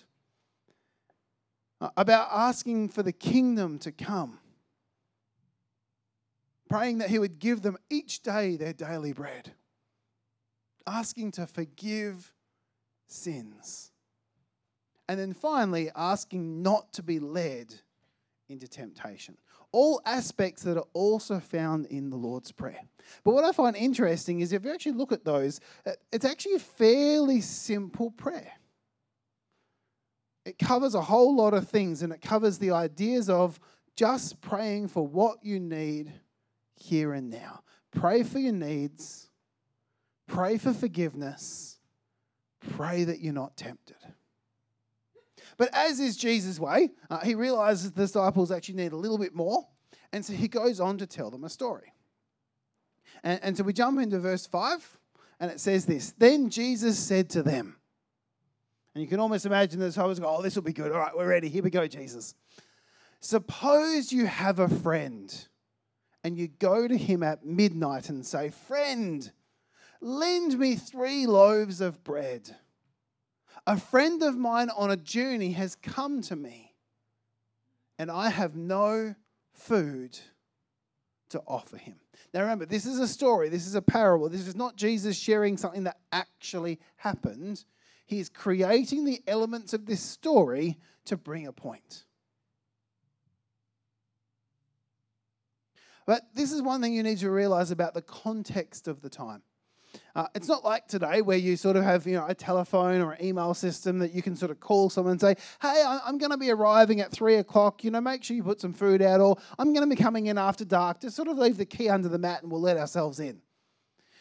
Uh, 1.80 1.90
about 1.96 2.28
asking 2.32 2.90
for 2.90 3.04
the 3.04 3.12
kingdom 3.12 3.78
to 3.78 3.92
come, 3.92 4.40
praying 6.70 6.98
that 6.98 7.10
He 7.10 7.20
would 7.20 7.40
give 7.40 7.62
them 7.62 7.78
each 7.90 8.22
day 8.22 8.56
their 8.56 8.74
daily 8.74 9.14
bread, 9.14 9.52
asking 10.88 11.32
to 11.32 11.46
forgive 11.46 12.34
sins 13.08 13.92
and 15.08 15.20
then 15.20 15.34
finally, 15.34 15.90
asking 15.96 16.62
not 16.62 16.92
to 16.94 17.04
be 17.04 17.20
led 17.20 17.74
into 18.50 18.68
temptation. 18.68 19.38
All 19.72 20.02
aspects 20.06 20.64
that 20.64 20.78
are 20.78 20.88
also 20.94 21.40
found 21.40 21.86
in 21.88 22.10
the 22.10 22.16
Lord's 22.16 22.52
Prayer. 22.52 22.82
But 23.24 23.34
what 23.34 23.44
I 23.44 23.52
find 23.52 23.76
interesting 23.76 24.40
is 24.40 24.52
if 24.52 24.66
you 24.66 24.72
actually 24.74 24.94
look 24.94 25.12
at 25.12 25.24
those, 25.24 25.60
uh, 25.86 25.92
it's 26.12 26.26
actually 26.26 26.56
a 26.56 26.60
fairly 26.60 27.42
simple 27.42 28.12
prayer. 28.12 28.52
It 30.48 30.58
covers 30.58 30.96
a 30.96 31.02
whole 31.02 31.36
lot 31.36 31.54
of 31.54 31.68
things 31.68 32.04
and 32.04 32.14
it 32.14 32.22
covers 32.22 32.58
the 32.58 32.72
ideas 32.72 33.30
of 33.30 33.60
just 33.98 34.40
praying 34.40 34.88
for 34.88 35.06
what 35.06 35.44
you 35.44 35.60
need 35.60 36.14
here 36.74 37.12
and 37.12 37.30
now. 37.30 37.64
Pray 37.92 38.24
for 38.24 38.40
your 38.40 38.54
needs, 38.54 39.30
pray 40.26 40.58
for 40.58 40.72
forgiveness, 40.72 41.80
pray 42.78 43.04
that 43.04 43.20
you're 43.20 43.34
not 43.34 43.58
tempted. 43.58 43.98
But 45.58 45.70
as 45.74 46.00
is 46.00 46.16
Jesus' 46.16 46.62
way, 46.62 46.92
uh, 47.10 47.20
he 47.20 47.36
realizes 47.36 47.92
the 47.92 48.04
disciples 48.04 48.50
actually 48.50 48.76
need 48.76 48.94
a 48.94 48.98
little 48.98 49.18
bit 49.18 49.36
more. 49.36 49.68
And 50.14 50.24
so 50.24 50.32
he 50.32 50.48
goes 50.48 50.80
on 50.80 50.98
to 51.00 51.06
tell 51.08 51.30
them 51.30 51.44
a 51.44 51.50
story. 51.50 51.92
And, 53.22 53.40
and 53.44 53.58
so 53.58 53.66
we 53.66 53.74
jump 53.74 54.00
into 54.00 54.20
verse 54.20 54.46
5, 54.46 54.98
and 55.42 55.52
it 55.52 55.60
says 55.60 55.86
this 55.86 56.14
Then 56.18 56.50
Jesus 56.50 56.98
said 56.98 57.30
to 57.32 57.44
them, 57.44 57.76
and 58.98 59.04
you 59.04 59.08
can 59.08 59.20
almost 59.20 59.46
imagine 59.46 59.80
the 59.80 59.86
disciples 59.86 60.18
go, 60.18 60.26
Oh, 60.28 60.42
this 60.42 60.56
will 60.56 60.64
be 60.64 60.74
good. 60.74 60.92
All 60.92 60.98
right, 60.98 61.16
we're 61.16 61.28
ready. 61.28 61.50
Here 61.50 61.62
we 61.62 61.70
go, 61.70 61.86
Jesus. 61.86 62.34
Suppose 63.20 64.12
you 64.12 64.26
have 64.26 64.58
a 64.58 64.68
friend 64.68 65.32
and 66.24 66.36
you 66.36 66.48
go 66.48 66.88
to 66.88 66.98
him 66.98 67.22
at 67.22 67.46
midnight 67.46 68.10
and 68.10 68.26
say, 68.26 68.50
Friend, 68.50 69.32
lend 70.02 70.58
me 70.58 70.78
three 70.78 71.28
loaves 71.28 71.80
of 71.80 72.04
bread. 72.04 72.56
A 73.68 73.78
friend 73.78 74.24
of 74.24 74.36
mine 74.36 74.72
on 74.76 74.90
a 74.90 74.98
journey 74.98 75.52
has 75.52 75.76
come 75.76 76.24
to 76.24 76.36
me, 76.36 76.74
and 78.00 78.10
I 78.10 78.30
have 78.32 78.56
no 78.56 79.14
food 79.54 80.18
to 81.30 81.44
offer 81.46 81.78
him. 81.78 81.98
Now 82.34 82.42
remember, 82.42 82.66
this 82.66 82.88
is 82.88 82.98
a 82.98 83.08
story, 83.08 83.50
this 83.50 83.68
is 83.68 83.76
a 83.76 83.82
parable. 83.84 84.28
This 84.28 84.48
is 84.48 84.56
not 84.56 84.76
Jesus 84.76 85.16
sharing 85.16 85.56
something 85.56 85.84
that 85.84 86.00
actually 86.12 86.80
happened. 86.96 87.64
He 88.08 88.20
is 88.20 88.30
creating 88.30 89.04
the 89.04 89.22
elements 89.28 89.74
of 89.74 89.86
this 89.86 90.02
story 90.02 90.80
to 91.06 91.18
bring 91.18 91.46
a 91.46 91.52
point. 91.52 92.06
But 96.06 96.22
this 96.34 96.54
is 96.54 96.62
one 96.62 96.82
thing 96.82 96.94
you 96.94 97.04
need 97.04 97.18
to 97.18 97.30
realize 97.30 97.70
about 97.70 97.94
the 97.94 98.02
context 98.02 98.88
of 98.88 99.02
the 99.02 99.10
time. 99.10 99.42
Uh, 100.16 100.28
it's 100.36 100.48
not 100.48 100.64
like 100.64 100.88
today 100.88 101.22
where 101.22 101.38
you 101.38 101.58
sort 101.58 101.76
of 101.76 101.84
have 101.84 102.08
you 102.08 102.16
know 102.16 102.26
a 102.28 102.34
telephone 102.34 103.02
or 103.02 103.12
an 103.12 103.24
email 103.24 103.54
system 103.54 104.00
that 104.00 104.14
you 104.14 104.22
can 104.22 104.38
sort 104.38 104.52
of 104.52 104.60
call 104.62 104.90
someone 104.90 105.12
and 105.12 105.22
say, 105.22 105.36
"Hey, 105.62 105.84
I'm 105.86 106.18
going 106.18 106.32
to 106.32 106.38
be 106.38 106.50
arriving 106.50 107.02
at 107.02 107.12
three 107.12 107.36
o'clock. 107.36 107.84
You 107.84 107.92
know, 107.92 108.00
make 108.00 108.24
sure 108.24 108.38
you 108.38 108.44
put 108.44 108.62
some 108.62 108.74
food 108.74 109.02
out, 109.02 109.20
or 109.20 109.38
I'm 109.60 109.74
going 109.74 109.88
to 109.88 109.94
be 109.94 110.02
coming 110.02 110.28
in 110.28 110.38
after 110.38 110.64
dark. 110.64 111.02
Just 111.02 111.16
sort 111.18 111.28
of 111.28 111.38
leave 111.38 111.58
the 111.58 111.66
key 111.66 111.90
under 111.90 112.08
the 112.08 112.20
mat 112.20 112.42
and 112.42 112.52
we'll 112.52 112.62
let 112.62 112.78
ourselves 112.78 113.20
in." 113.20 113.42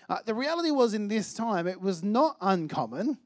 Uh, 0.09 0.19
the 0.25 0.35
reality 0.35 0.73
was 0.73 0.93
in 0.93 1.07
this 1.07 1.35
time, 1.35 1.69
it 1.69 1.81
was 1.81 2.02
not 2.02 2.37
uncommon 2.40 3.19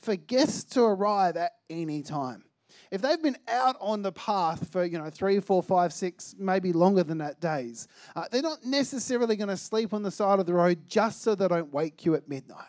for 0.00 0.16
guests 0.16 0.64
to 0.74 0.82
arrive 0.82 1.36
at 1.36 1.52
any 1.68 2.02
time 2.02 2.44
if 2.90 3.02
they've 3.02 3.22
been 3.22 3.38
out 3.48 3.76
on 3.80 4.02
the 4.02 4.12
path 4.12 4.70
for 4.70 4.84
you 4.84 4.98
know 4.98 5.10
three, 5.10 5.40
four, 5.40 5.62
five, 5.62 5.92
six, 5.92 6.34
maybe 6.38 6.72
longer 6.72 7.04
than 7.04 7.18
that 7.18 7.40
days, 7.40 7.88
uh, 8.16 8.24
they're 8.30 8.42
not 8.42 8.64
necessarily 8.64 9.36
going 9.36 9.48
to 9.48 9.56
sleep 9.56 9.94
on 9.94 10.02
the 10.02 10.10
side 10.10 10.40
of 10.40 10.46
the 10.46 10.54
road 10.54 10.88
just 10.88 11.22
so 11.22 11.34
they 11.34 11.48
don't 11.48 11.72
wake 11.72 12.04
you 12.04 12.14
at 12.14 12.28
midnight. 12.28 12.64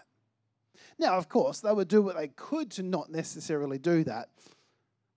Now, 0.99 1.17
of 1.17 1.27
course, 1.29 1.61
they 1.61 1.71
would 1.71 1.87
do 1.87 2.01
what 2.01 2.15
they 2.15 2.27
could 2.27 2.69
to 2.71 2.83
not 2.83 3.09
necessarily 3.09 3.79
do 3.79 4.03
that. 4.03 4.29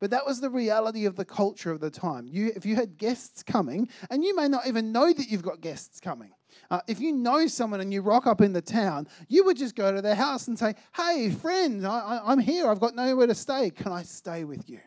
But 0.00 0.10
that 0.10 0.26
was 0.26 0.40
the 0.40 0.50
reality 0.50 1.06
of 1.06 1.16
the 1.16 1.24
culture 1.24 1.70
of 1.70 1.80
the 1.80 1.90
time. 1.90 2.26
You, 2.28 2.52
if 2.54 2.66
you 2.66 2.76
had 2.76 2.98
guests 2.98 3.42
coming, 3.42 3.88
and 4.10 4.24
you 4.24 4.34
may 4.34 4.48
not 4.48 4.66
even 4.66 4.92
know 4.92 5.12
that 5.12 5.28
you've 5.28 5.42
got 5.42 5.60
guests 5.60 6.00
coming. 6.00 6.32
Uh, 6.70 6.80
if 6.86 7.00
you 7.00 7.12
know 7.12 7.46
someone 7.46 7.80
and 7.80 7.92
you 7.92 8.00
rock 8.00 8.26
up 8.26 8.40
in 8.40 8.52
the 8.52 8.62
town, 8.62 9.08
you 9.28 9.44
would 9.44 9.56
just 9.56 9.74
go 9.74 9.92
to 9.92 10.02
their 10.02 10.14
house 10.14 10.48
and 10.48 10.58
say, 10.58 10.74
Hey, 10.94 11.30
friend, 11.30 11.86
I, 11.86 12.20
I'm 12.24 12.38
here. 12.38 12.68
I've 12.68 12.80
got 12.80 12.94
nowhere 12.94 13.26
to 13.26 13.34
stay. 13.34 13.70
Can 13.70 13.92
I 13.92 14.02
stay 14.02 14.44
with 14.44 14.68
you? 14.68 14.80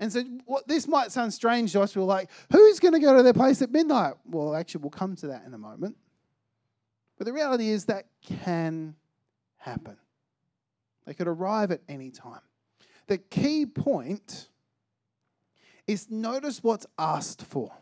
And 0.00 0.12
so, 0.12 0.22
what 0.46 0.66
this 0.66 0.88
might 0.88 1.12
sound 1.12 1.32
strange 1.32 1.72
to 1.72 1.80
us. 1.80 1.94
We're 1.94 2.02
like, 2.02 2.30
who's 2.50 2.80
going 2.80 2.94
to 2.94 3.00
go 3.00 3.16
to 3.16 3.22
their 3.22 3.32
place 3.32 3.62
at 3.62 3.70
midnight? 3.70 4.14
Well, 4.24 4.54
actually, 4.54 4.82
we'll 4.82 4.90
come 4.90 5.16
to 5.16 5.28
that 5.28 5.44
in 5.46 5.54
a 5.54 5.58
moment. 5.58 5.96
But 7.16 7.26
the 7.26 7.32
reality 7.32 7.68
is 7.68 7.84
that 7.86 8.06
can 8.22 8.96
happen. 9.56 9.96
They 11.06 11.14
could 11.14 11.28
arrive 11.28 11.70
at 11.70 11.80
any 11.88 12.10
time. 12.10 12.40
The 13.06 13.18
key 13.18 13.66
point 13.66 14.48
is 15.86 16.10
notice 16.10 16.62
what's 16.62 16.86
asked 16.98 17.42
for. 17.42 17.72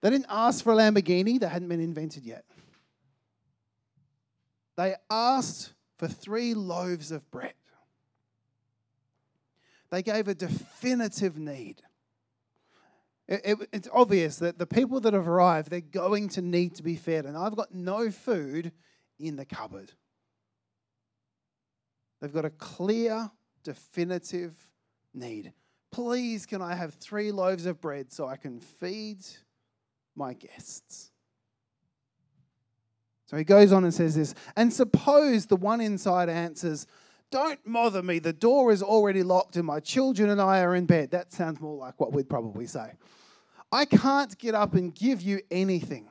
They 0.00 0.10
didn't 0.10 0.26
ask 0.28 0.62
for 0.62 0.72
a 0.72 0.76
Lamborghini 0.76 1.40
that 1.40 1.48
hadn't 1.48 1.68
been 1.68 1.80
invented 1.80 2.24
yet. 2.24 2.44
They 4.76 4.94
asked 5.10 5.72
for 5.98 6.08
three 6.08 6.54
loaves 6.54 7.10
of 7.10 7.30
bread. 7.30 7.54
They 9.90 10.02
gave 10.02 10.28
a 10.28 10.34
definitive 10.34 11.38
need. 11.38 11.80
It, 13.28 13.40
it, 13.44 13.68
it's 13.72 13.88
obvious 13.92 14.36
that 14.36 14.58
the 14.58 14.66
people 14.66 15.00
that 15.00 15.14
have 15.14 15.28
arrived, 15.28 15.70
they're 15.70 15.80
going 15.80 16.28
to 16.30 16.42
need 16.42 16.74
to 16.74 16.82
be 16.82 16.96
fed, 16.96 17.24
and 17.24 17.36
I've 17.36 17.56
got 17.56 17.72
no 17.74 18.10
food 18.10 18.72
in 19.18 19.36
the 19.36 19.44
cupboard. 19.44 19.92
They've 22.24 22.32
got 22.32 22.46
a 22.46 22.50
clear, 22.50 23.30
definitive 23.64 24.54
need. 25.12 25.52
Please, 25.92 26.46
can 26.46 26.62
I 26.62 26.74
have 26.74 26.94
three 26.94 27.30
loaves 27.30 27.66
of 27.66 27.82
bread 27.82 28.10
so 28.10 28.26
I 28.26 28.36
can 28.36 28.60
feed 28.60 29.18
my 30.16 30.32
guests? 30.32 31.10
So 33.26 33.36
he 33.36 33.44
goes 33.44 33.72
on 33.72 33.84
and 33.84 33.92
says 33.92 34.14
this, 34.14 34.34
and 34.56 34.72
suppose 34.72 35.44
the 35.44 35.56
one 35.56 35.82
inside 35.82 36.30
answers, 36.30 36.86
don't 37.30 37.60
bother 37.70 38.02
me. 38.02 38.20
The 38.20 38.32
door 38.32 38.72
is 38.72 38.82
already 38.82 39.22
locked 39.22 39.56
and 39.56 39.66
my 39.66 39.80
children 39.80 40.30
and 40.30 40.40
I 40.40 40.60
are 40.62 40.74
in 40.74 40.86
bed. 40.86 41.10
That 41.10 41.30
sounds 41.30 41.60
more 41.60 41.76
like 41.76 42.00
what 42.00 42.14
we'd 42.14 42.30
probably 42.30 42.66
say. 42.66 42.94
I 43.70 43.84
can't 43.84 44.38
get 44.38 44.54
up 44.54 44.72
and 44.72 44.94
give 44.94 45.20
you 45.20 45.42
anything. 45.50 46.08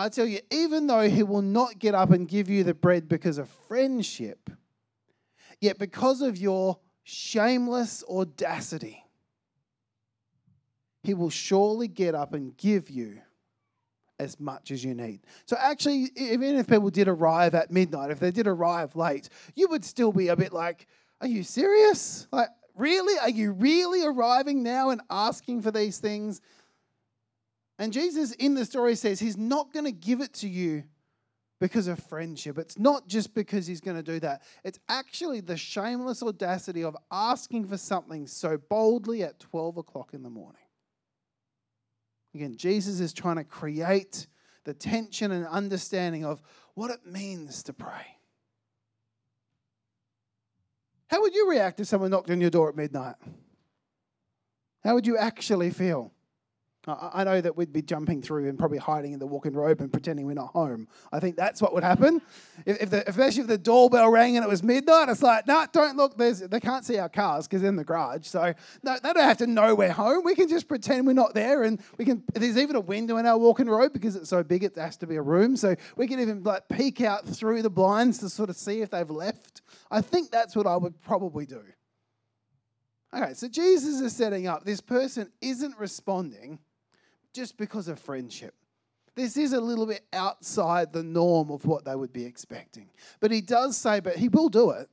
I 0.00 0.08
tell 0.08 0.24
you, 0.24 0.40
even 0.50 0.86
though 0.86 1.06
he 1.06 1.22
will 1.22 1.42
not 1.42 1.78
get 1.78 1.94
up 1.94 2.10
and 2.10 2.26
give 2.26 2.48
you 2.48 2.64
the 2.64 2.72
bread 2.72 3.06
because 3.06 3.36
of 3.36 3.50
friendship, 3.68 4.48
yet 5.60 5.78
because 5.78 6.22
of 6.22 6.38
your 6.38 6.78
shameless 7.02 8.02
audacity, 8.08 9.04
he 11.02 11.12
will 11.12 11.28
surely 11.28 11.86
get 11.86 12.14
up 12.14 12.32
and 12.32 12.56
give 12.56 12.88
you 12.88 13.20
as 14.18 14.40
much 14.40 14.70
as 14.70 14.82
you 14.82 14.94
need. 14.94 15.20
So, 15.44 15.56
actually, 15.58 16.10
even 16.16 16.56
if 16.56 16.66
people 16.66 16.88
did 16.88 17.06
arrive 17.06 17.54
at 17.54 17.70
midnight, 17.70 18.10
if 18.10 18.20
they 18.20 18.30
did 18.30 18.46
arrive 18.46 18.96
late, 18.96 19.28
you 19.54 19.68
would 19.68 19.84
still 19.84 20.12
be 20.12 20.28
a 20.28 20.36
bit 20.36 20.54
like, 20.54 20.86
Are 21.20 21.28
you 21.28 21.42
serious? 21.42 22.26
Like, 22.32 22.48
really? 22.74 23.18
Are 23.18 23.28
you 23.28 23.52
really 23.52 24.06
arriving 24.06 24.62
now 24.62 24.90
and 24.90 25.02
asking 25.10 25.60
for 25.60 25.70
these 25.70 25.98
things? 25.98 26.40
And 27.80 27.94
Jesus 27.94 28.32
in 28.32 28.54
the 28.54 28.66
story 28.66 28.94
says 28.94 29.18
he's 29.18 29.38
not 29.38 29.72
going 29.72 29.86
to 29.86 29.90
give 29.90 30.20
it 30.20 30.34
to 30.34 30.48
you 30.48 30.84
because 31.60 31.88
of 31.88 31.98
friendship. 31.98 32.58
It's 32.58 32.78
not 32.78 33.08
just 33.08 33.34
because 33.34 33.66
he's 33.66 33.80
going 33.80 33.96
to 33.96 34.02
do 34.02 34.20
that. 34.20 34.42
It's 34.64 34.78
actually 34.90 35.40
the 35.40 35.56
shameless 35.56 36.22
audacity 36.22 36.84
of 36.84 36.94
asking 37.10 37.68
for 37.68 37.78
something 37.78 38.26
so 38.26 38.58
boldly 38.58 39.22
at 39.22 39.40
12 39.40 39.78
o'clock 39.78 40.12
in 40.12 40.22
the 40.22 40.28
morning. 40.28 40.60
Again, 42.34 42.54
Jesus 42.54 43.00
is 43.00 43.14
trying 43.14 43.36
to 43.36 43.44
create 43.44 44.26
the 44.64 44.74
tension 44.74 45.32
and 45.32 45.46
understanding 45.46 46.26
of 46.26 46.42
what 46.74 46.90
it 46.90 47.06
means 47.06 47.62
to 47.62 47.72
pray. 47.72 48.18
How 51.08 51.22
would 51.22 51.34
you 51.34 51.48
react 51.48 51.80
if 51.80 51.86
someone 51.86 52.10
knocked 52.10 52.30
on 52.30 52.42
your 52.42 52.50
door 52.50 52.68
at 52.68 52.76
midnight? 52.76 53.16
How 54.84 54.92
would 54.94 55.06
you 55.06 55.16
actually 55.16 55.70
feel? 55.70 56.12
I 56.86 57.24
know 57.24 57.42
that 57.42 57.58
we'd 57.58 57.74
be 57.74 57.82
jumping 57.82 58.22
through 58.22 58.48
and 58.48 58.58
probably 58.58 58.78
hiding 58.78 59.12
in 59.12 59.18
the 59.18 59.26
walk-in 59.26 59.52
robe 59.52 59.82
and 59.82 59.92
pretending 59.92 60.24
we're 60.24 60.32
not 60.32 60.48
home. 60.48 60.88
I 61.12 61.20
think 61.20 61.36
that's 61.36 61.60
what 61.60 61.74
would 61.74 61.82
happen. 61.82 62.22
If, 62.64 62.82
if 62.82 62.90
the, 62.90 63.06
especially 63.06 63.42
if 63.42 63.48
the 63.48 63.58
doorbell 63.58 64.10
rang 64.10 64.38
and 64.38 64.44
it 64.44 64.48
was 64.48 64.62
midnight, 64.62 65.10
it's 65.10 65.22
like, 65.22 65.46
no, 65.46 65.66
don't 65.72 65.98
look. 65.98 66.16
There's, 66.16 66.40
they 66.40 66.58
can't 66.58 66.82
see 66.82 66.96
our 66.96 67.10
cars 67.10 67.46
because 67.46 67.60
they're 67.60 67.68
in 67.68 67.76
the 67.76 67.84
garage. 67.84 68.26
So 68.26 68.54
no, 68.82 68.96
they 69.02 69.12
don't 69.12 69.22
have 69.22 69.36
to 69.38 69.46
know 69.46 69.74
we're 69.74 69.92
home. 69.92 70.24
We 70.24 70.34
can 70.34 70.48
just 70.48 70.68
pretend 70.68 71.06
we're 71.06 71.12
not 71.12 71.34
there, 71.34 71.64
and 71.64 71.82
we 71.98 72.06
can. 72.06 72.22
There's 72.32 72.56
even 72.56 72.76
a 72.76 72.80
window 72.80 73.18
in 73.18 73.26
our 73.26 73.36
walk-in 73.36 73.68
robe 73.68 73.92
because 73.92 74.16
it's 74.16 74.30
so 74.30 74.42
big 74.42 74.64
it 74.64 74.74
has 74.76 74.96
to 74.98 75.06
be 75.06 75.16
a 75.16 75.22
room. 75.22 75.56
So 75.58 75.76
we 75.96 76.06
can 76.06 76.18
even 76.18 76.42
like 76.44 76.66
peek 76.70 77.02
out 77.02 77.28
through 77.28 77.60
the 77.60 77.70
blinds 77.70 78.18
to 78.18 78.30
sort 78.30 78.48
of 78.48 78.56
see 78.56 78.80
if 78.80 78.88
they've 78.88 79.10
left. 79.10 79.60
I 79.90 80.00
think 80.00 80.30
that's 80.30 80.56
what 80.56 80.66
I 80.66 80.78
would 80.78 80.98
probably 81.02 81.44
do. 81.44 81.62
Okay, 83.14 83.34
so 83.34 83.48
Jesus 83.48 84.00
is 84.00 84.16
setting 84.16 84.46
up. 84.46 84.64
This 84.64 84.80
person 84.80 85.30
isn't 85.42 85.76
responding 85.76 86.58
just 87.32 87.56
because 87.56 87.88
of 87.88 87.98
friendship. 87.98 88.54
This 89.14 89.36
is 89.36 89.52
a 89.52 89.60
little 89.60 89.86
bit 89.86 90.04
outside 90.12 90.92
the 90.92 91.02
norm 91.02 91.50
of 91.50 91.66
what 91.66 91.84
they 91.84 91.94
would 91.94 92.12
be 92.12 92.24
expecting. 92.24 92.88
But 93.20 93.30
he 93.30 93.40
does 93.40 93.76
say, 93.76 94.00
but 94.00 94.16
he 94.16 94.28
will 94.28 94.48
do 94.48 94.70
it. 94.70 94.88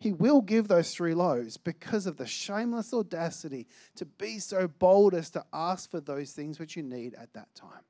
He 0.00 0.12
will 0.12 0.40
give 0.40 0.66
those 0.66 0.94
three 0.94 1.12
loaves 1.12 1.58
because 1.58 2.06
of 2.06 2.16
the 2.16 2.26
shameless 2.26 2.94
audacity 2.94 3.68
to 3.96 4.06
be 4.06 4.38
so 4.38 4.66
bold 4.66 5.14
as 5.14 5.28
to 5.30 5.44
ask 5.52 5.90
for 5.90 6.00
those 6.00 6.32
things 6.32 6.58
which 6.58 6.74
you 6.74 6.82
need 6.82 7.14
at 7.14 7.32
that 7.34 7.54
time. 7.54 7.84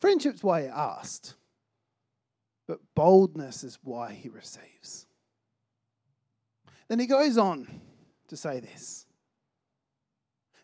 Friendship's 0.00 0.44
why 0.44 0.62
he 0.62 0.68
asked, 0.68 1.34
but 2.68 2.78
boldness 2.94 3.64
is 3.64 3.78
why 3.82 4.12
he 4.12 4.28
receives. 4.28 5.06
Then 6.88 7.00
he 7.00 7.06
goes 7.06 7.36
on 7.36 7.68
to 8.28 8.36
say 8.36 8.60
this 8.60 9.06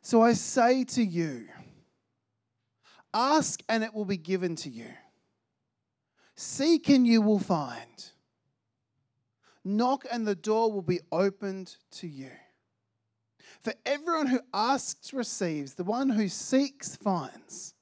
so 0.06 0.22
I 0.22 0.34
say 0.34 0.84
to 0.84 1.02
you, 1.02 1.48
ask 3.12 3.60
and 3.68 3.82
it 3.82 3.92
will 3.92 4.04
be 4.04 4.16
given 4.16 4.54
to 4.54 4.70
you. 4.70 4.86
Seek 6.36 6.88
and 6.90 7.04
you 7.04 7.20
will 7.20 7.40
find. 7.40 8.12
Knock 9.64 10.06
and 10.08 10.24
the 10.24 10.36
door 10.36 10.70
will 10.70 10.82
be 10.82 11.00
opened 11.10 11.74
to 11.94 12.06
you. 12.06 12.30
For 13.64 13.74
everyone 13.84 14.28
who 14.28 14.38
asks 14.54 15.12
receives, 15.12 15.74
the 15.74 15.82
one 15.82 16.10
who 16.10 16.28
seeks 16.28 16.94
finds, 16.94 17.74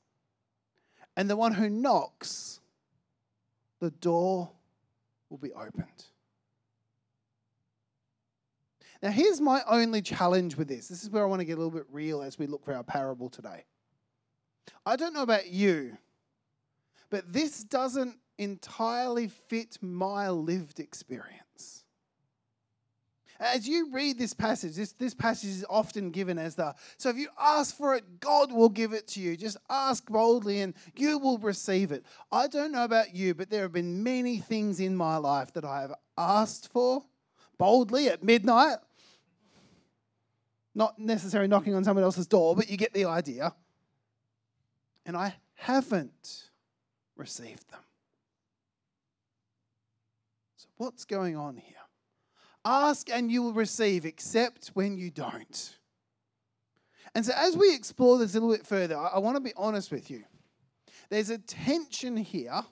and 1.19 1.29
the 1.29 1.37
one 1.37 1.53
who 1.53 1.69
knocks, 1.69 2.59
the 3.81 3.91
door 3.91 4.51
will 5.29 5.37
be 5.37 5.53
opened. 5.53 6.07
Now, 9.05 9.11
here's 9.11 9.39
my 9.39 9.61
only 9.69 10.01
challenge 10.01 10.57
with 10.57 10.67
this. 10.67 10.89
This 10.89 11.03
is 11.03 11.11
where 11.11 11.23
I 11.23 11.27
want 11.27 11.41
to 11.41 11.45
get 11.45 11.53
a 11.53 11.61
little 11.61 11.71
bit 11.71 11.85
real 11.93 12.23
as 12.23 12.39
we 12.39 12.47
look 12.47 12.65
for 12.65 12.73
our 12.73 12.83
parable 12.83 13.29
today. 13.29 13.67
I 14.87 14.97
don't 14.97 15.13
know 15.13 15.23
about 15.23 15.49
you, 15.49 15.99
but 17.11 17.31
this 17.31 17.65
doesn't 17.65 18.17
entirely 18.39 19.29
fit 19.29 19.77
my 19.83 20.31
lived 20.31 20.81
experience. 20.81 21.85
As 23.39 23.69
you 23.69 23.93
read 23.93 24.19
this 24.19 24.33
passage, 24.33 24.75
this, 24.75 24.93
this 24.93 25.13
passage 25.13 25.51
is 25.51 25.67
often 25.69 26.11
given 26.11 26.39
as 26.39 26.55
the 26.55 26.75
so 26.97 27.11
if 27.11 27.17
you 27.17 27.29
ask 27.39 27.77
for 27.77 27.95
it, 27.97 28.21
God 28.21 28.51
will 28.51 28.71
give 28.71 28.95
it 28.95 29.07
to 29.09 29.21
you. 29.21 29.37
Just 29.37 29.59
ask 29.69 30.07
boldly 30.07 30.63
and 30.63 30.73
you 30.97 31.19
will 31.19 31.37
receive 31.37 31.93
it. 31.93 32.07
I 32.33 32.47
don't 32.47 32.73
know 32.73 32.85
about 32.85 33.15
you, 33.15 33.35
but 33.35 33.51
there 33.51 33.63
have 33.63 33.73
been 33.73 34.03
many 34.03 34.39
things 34.39 34.81
in 34.81 34.97
my 34.97 35.19
life 35.19 35.53
that 35.53 35.65
I 35.67 35.83
have 35.83 35.93
asked 36.17 36.73
for 36.73 37.05
boldly 37.59 38.09
at 38.09 38.23
midnight. 38.23 38.79
Not 40.75 40.99
necessarily 40.99 41.49
knocking 41.49 41.75
on 41.75 41.85
someone 41.85 42.05
else's 42.05 42.27
door, 42.27 42.57
but 42.57 42.69
you 42.69 42.77
get 42.77 42.93
the 42.93 43.05
idea. 43.05 43.55
And 45.07 45.17
I 45.17 45.35
haven't 45.55 46.51
received 47.17 47.71
them. 47.71 47.81
So, 50.57 50.69
what's 50.77 51.05
going 51.05 51.37
on 51.37 51.57
here? 51.57 51.77
Ask 52.65 53.11
and 53.11 53.31
you 53.31 53.43
will 53.43 53.53
receive, 53.53 54.07
except 54.07 54.69
when 54.69 54.97
you 54.97 55.11
don't. 55.11 55.77
And 57.15 57.25
so, 57.25 57.33
as 57.37 57.57
we 57.57 57.75
explore 57.75 58.19
this 58.19 58.35
a 58.35 58.41
little 58.41 58.57
bit 58.57 58.67
further, 58.67 58.97
I, 58.97 59.19
want 59.19 59.37
to 59.37 59.41
be 59.41 59.53
honest 59.57 59.93
with 59.93 60.11
you. 60.11 60.25
There's 61.11 61.31
a 61.31 61.39
tension 61.39 62.17
here 62.17 62.63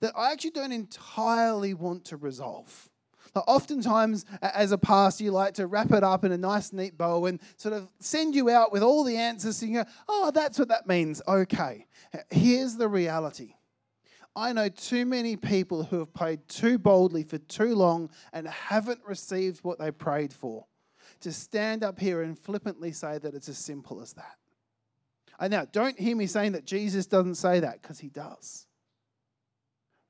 that 0.00 0.14
I 0.16 0.32
actually 0.32 0.50
don't 0.50 0.72
entirely 0.72 1.74
want 1.74 2.06
to 2.06 2.16
resolve. 2.16 2.88
Now, 3.34 3.44
oftentimes, 3.46 4.24
as 4.42 4.72
a 4.72 4.78
pastor, 4.78 5.24
you 5.24 5.30
like 5.30 5.54
to 5.54 5.66
wrap 5.66 5.90
it 5.92 6.02
up 6.02 6.24
in 6.24 6.32
a 6.32 6.38
nice, 6.38 6.72
neat 6.72 6.98
bow 6.98 7.24
and 7.26 7.40
sort 7.56 7.74
of 7.74 7.90
send 7.98 8.34
you 8.34 8.50
out 8.50 8.72
with 8.72 8.82
all 8.82 9.04
the 9.04 9.16
answers. 9.16 9.56
So 9.56 9.66
you 9.66 9.82
go, 9.82 9.90
oh, 10.08 10.30
that's 10.34 10.58
what 10.58 10.68
that 10.68 10.86
means. 10.86 11.22
Okay. 11.26 11.86
Here's 12.30 12.76
the 12.76 12.88
reality 12.88 13.54
I 14.34 14.52
know 14.52 14.68
too 14.68 15.06
many 15.06 15.36
people 15.36 15.84
who 15.84 15.98
have 15.98 16.12
prayed 16.12 16.46
too 16.48 16.78
boldly 16.78 17.22
for 17.22 17.38
too 17.38 17.74
long 17.74 18.10
and 18.32 18.46
haven't 18.48 19.00
received 19.06 19.60
what 19.64 19.78
they 19.78 19.90
prayed 19.90 20.32
for 20.32 20.66
to 21.20 21.32
stand 21.32 21.84
up 21.84 21.98
here 21.98 22.22
and 22.22 22.38
flippantly 22.38 22.92
say 22.92 23.18
that 23.18 23.34
it's 23.34 23.48
as 23.48 23.58
simple 23.58 24.00
as 24.00 24.12
that. 24.14 24.36
And 25.38 25.50
now, 25.50 25.66
don't 25.70 25.98
hear 25.98 26.16
me 26.16 26.26
saying 26.26 26.52
that 26.52 26.64
Jesus 26.64 27.06
doesn't 27.06 27.36
say 27.36 27.60
that, 27.60 27.82
because 27.82 27.98
he 27.98 28.08
does. 28.08 28.66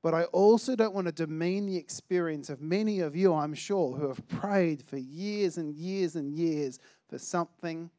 But 0.03 0.13
I 0.13 0.25
also 0.25 0.75
don't 0.75 0.93
want 0.93 1.07
to 1.07 1.13
demean 1.13 1.65
the 1.65 1.77
experience 1.77 2.49
of 2.49 2.61
many 2.61 2.99
of 2.99 3.15
you, 3.15 3.33
I'm 3.33 3.53
sure, 3.53 3.95
who 3.95 4.09
have 4.09 4.27
prayed 4.27 4.83
for 4.85 4.97
years 4.97 5.57
and 5.57 5.73
years 5.73 6.17
and 6.17 6.33
years 6.37 6.77
for 7.07 7.17
something 7.17 7.89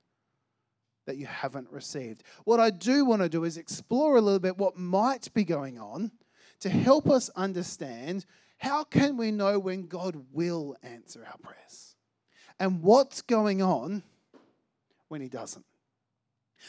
that 1.07 1.17
you 1.17 1.25
haven't 1.25 1.71
received. 1.71 2.23
What 2.45 2.61
I 2.61 2.69
do 2.69 3.07
want 3.07 3.23
to 3.23 3.29
do 3.31 3.45
is 3.45 3.57
explore 3.57 4.17
a 4.17 4.21
little 4.21 4.39
bit 4.39 4.59
what 4.59 4.77
might 4.77 5.33
be 5.33 5.45
going 5.45 5.79
on 5.79 6.13
to 6.61 6.69
help 6.69 7.09
us 7.09 7.31
understand 7.37 8.27
how 8.59 8.85
can 8.85 9.17
we 9.17 9.31
know 9.31 9.59
when 9.59 9.87
God 9.87 10.27
will 10.33 10.77
answer 10.83 11.27
our 11.27 11.39
prayers 11.39 11.97
and 12.61 12.83
what's 12.83 13.23
going 13.23 13.63
on 13.63 14.03
when 15.09 15.23
he 15.23 15.29
doesn't. 15.29 15.65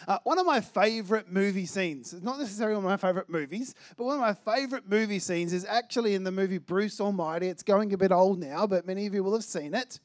Uh, 0.07 0.19
one 0.23 0.37
of 0.37 0.45
my 0.45 0.61
favorite 0.61 1.31
movie 1.31 1.65
scenes, 1.65 2.13
not 2.21 2.39
necessarily 2.39 2.75
one 2.75 2.85
of 2.85 3.01
my 3.01 3.07
favorite 3.07 3.29
movies, 3.29 3.75
but 3.97 4.05
one 4.05 4.15
of 4.15 4.21
my 4.21 4.33
favorite 4.33 4.89
movie 4.89 5.19
scenes 5.19 5.53
is 5.53 5.65
actually 5.65 6.15
in 6.15 6.23
the 6.23 6.31
movie 6.31 6.57
Bruce 6.57 6.99
Almighty. 7.01 7.47
It's 7.47 7.63
going 7.63 7.93
a 7.93 7.97
bit 7.97 8.11
old 8.11 8.39
now, 8.39 8.67
but 8.67 8.85
many 8.85 9.05
of 9.05 9.13
you 9.13 9.23
will 9.23 9.33
have 9.33 9.43
seen 9.43 9.73
it. 9.73 9.99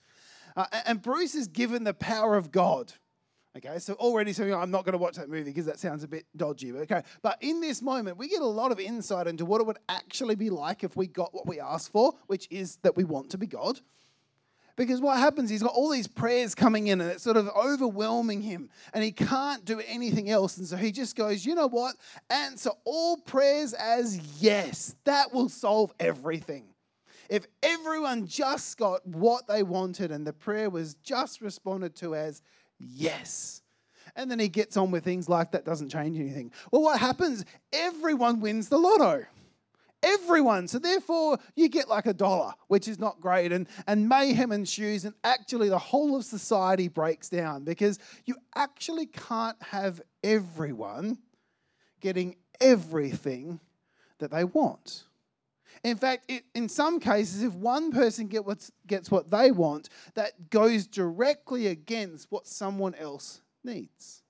Uh, 0.56 0.66
and 0.86 1.00
Bruce 1.00 1.34
is 1.34 1.46
given 1.48 1.84
the 1.84 1.94
power 1.94 2.36
of 2.36 2.50
God. 2.50 2.92
Okay, 3.56 3.80
so 3.80 3.94
already 3.94 4.32
so 4.32 4.44
I'm 4.56 4.70
not 4.70 4.84
going 4.84 4.92
to 4.92 4.98
watch 4.98 5.16
that 5.16 5.28
movie 5.28 5.50
because 5.50 5.66
that 5.66 5.80
sounds 5.80 6.04
a 6.04 6.08
bit 6.08 6.24
dodgy. 6.36 6.70
But 6.70 6.82
okay, 6.82 7.02
but 7.20 7.36
in 7.40 7.60
this 7.60 7.82
moment, 7.82 8.16
we 8.16 8.28
get 8.28 8.42
a 8.42 8.46
lot 8.46 8.70
of 8.70 8.78
insight 8.78 9.26
into 9.26 9.44
what 9.44 9.60
it 9.60 9.66
would 9.66 9.78
actually 9.88 10.36
be 10.36 10.50
like 10.50 10.84
if 10.84 10.96
we 10.96 11.08
got 11.08 11.34
what 11.34 11.48
we 11.48 11.58
asked 11.58 11.90
for, 11.90 12.12
which 12.28 12.46
is 12.50 12.76
that 12.82 12.96
we 12.96 13.02
want 13.02 13.30
to 13.30 13.38
be 13.38 13.48
God. 13.48 13.80
Because 14.80 15.02
what 15.02 15.18
happens, 15.18 15.50
he's 15.50 15.62
got 15.62 15.74
all 15.74 15.90
these 15.90 16.06
prayers 16.06 16.54
coming 16.54 16.86
in 16.86 17.02
and 17.02 17.10
it's 17.10 17.22
sort 17.22 17.36
of 17.36 17.50
overwhelming 17.50 18.40
him 18.40 18.70
and 18.94 19.04
he 19.04 19.12
can't 19.12 19.62
do 19.62 19.82
anything 19.86 20.30
else. 20.30 20.56
And 20.56 20.66
so 20.66 20.74
he 20.78 20.90
just 20.90 21.16
goes, 21.16 21.44
you 21.44 21.54
know 21.54 21.68
what? 21.68 21.96
Answer 22.30 22.70
all 22.86 23.18
prayers 23.18 23.74
as 23.74 24.18
yes. 24.42 24.94
That 25.04 25.34
will 25.34 25.50
solve 25.50 25.92
everything. 26.00 26.64
If 27.28 27.44
everyone 27.62 28.26
just 28.26 28.78
got 28.78 29.06
what 29.06 29.46
they 29.46 29.62
wanted 29.62 30.12
and 30.12 30.26
the 30.26 30.32
prayer 30.32 30.70
was 30.70 30.94
just 31.02 31.42
responded 31.42 31.94
to 31.96 32.14
as 32.14 32.40
yes. 32.78 33.60
And 34.16 34.30
then 34.30 34.38
he 34.38 34.48
gets 34.48 34.78
on 34.78 34.90
with 34.90 35.04
things 35.04 35.28
like 35.28 35.52
that 35.52 35.66
doesn't 35.66 35.90
change 35.90 36.18
anything. 36.18 36.52
Well, 36.72 36.80
what 36.80 36.98
happens? 36.98 37.44
Everyone 37.70 38.40
wins 38.40 38.70
the 38.70 38.78
lotto. 38.78 39.26
Everyone. 40.02 40.66
So 40.66 40.78
therefore, 40.78 41.38
you 41.56 41.68
get 41.68 41.88
like 41.88 42.06
a 42.06 42.14
dollar, 42.14 42.52
which 42.68 42.88
is 42.88 42.98
not 42.98 43.20
great. 43.20 43.52
And, 43.52 43.68
and 43.86 44.08
mayhem 44.08 44.52
ensues, 44.52 45.04
and 45.04 45.14
actually, 45.24 45.68
the 45.68 45.78
whole 45.78 46.16
of 46.16 46.24
society 46.24 46.88
breaks 46.88 47.28
down 47.28 47.64
because 47.64 47.98
you 48.24 48.36
actually 48.54 49.06
can't 49.06 49.60
have 49.62 50.00
everyone 50.22 51.18
getting 52.00 52.36
everything 52.60 53.60
that 54.18 54.30
they 54.30 54.44
want. 54.44 55.04
In 55.82 55.96
fact, 55.96 56.24
it, 56.28 56.44
in 56.54 56.68
some 56.68 57.00
cases, 57.00 57.42
if 57.42 57.54
one 57.54 57.90
person 57.90 58.26
get 58.26 58.44
gets 58.86 59.10
what 59.10 59.30
they 59.30 59.50
want, 59.50 59.88
that 60.14 60.50
goes 60.50 60.86
directly 60.86 61.68
against 61.68 62.30
what 62.30 62.46
someone 62.46 62.94
else 62.94 63.40
needs. 63.64 64.22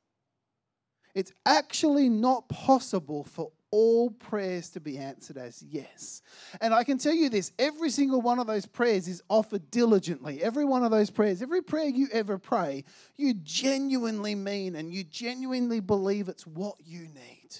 It's 1.14 1.32
actually 1.44 2.08
not 2.08 2.48
possible 2.48 3.24
for 3.24 3.50
all 3.70 4.10
prayers 4.10 4.70
to 4.70 4.80
be 4.80 4.98
answered 4.98 5.36
as 5.36 5.62
yes. 5.62 6.22
And 6.60 6.74
I 6.74 6.84
can 6.84 6.98
tell 6.98 7.12
you 7.12 7.28
this 7.28 7.52
every 7.58 7.90
single 7.90 8.20
one 8.20 8.38
of 8.38 8.46
those 8.46 8.66
prayers 8.66 9.06
is 9.06 9.22
offered 9.28 9.70
diligently. 9.70 10.42
Every 10.42 10.64
one 10.64 10.84
of 10.84 10.90
those 10.90 11.10
prayers, 11.10 11.42
every 11.42 11.62
prayer 11.62 11.86
you 11.88 12.08
ever 12.12 12.38
pray, 12.38 12.84
you 13.16 13.34
genuinely 13.34 14.34
mean 14.34 14.76
and 14.76 14.92
you 14.92 15.04
genuinely 15.04 15.80
believe 15.80 16.28
it's 16.28 16.46
what 16.46 16.76
you 16.84 17.00
need. 17.00 17.56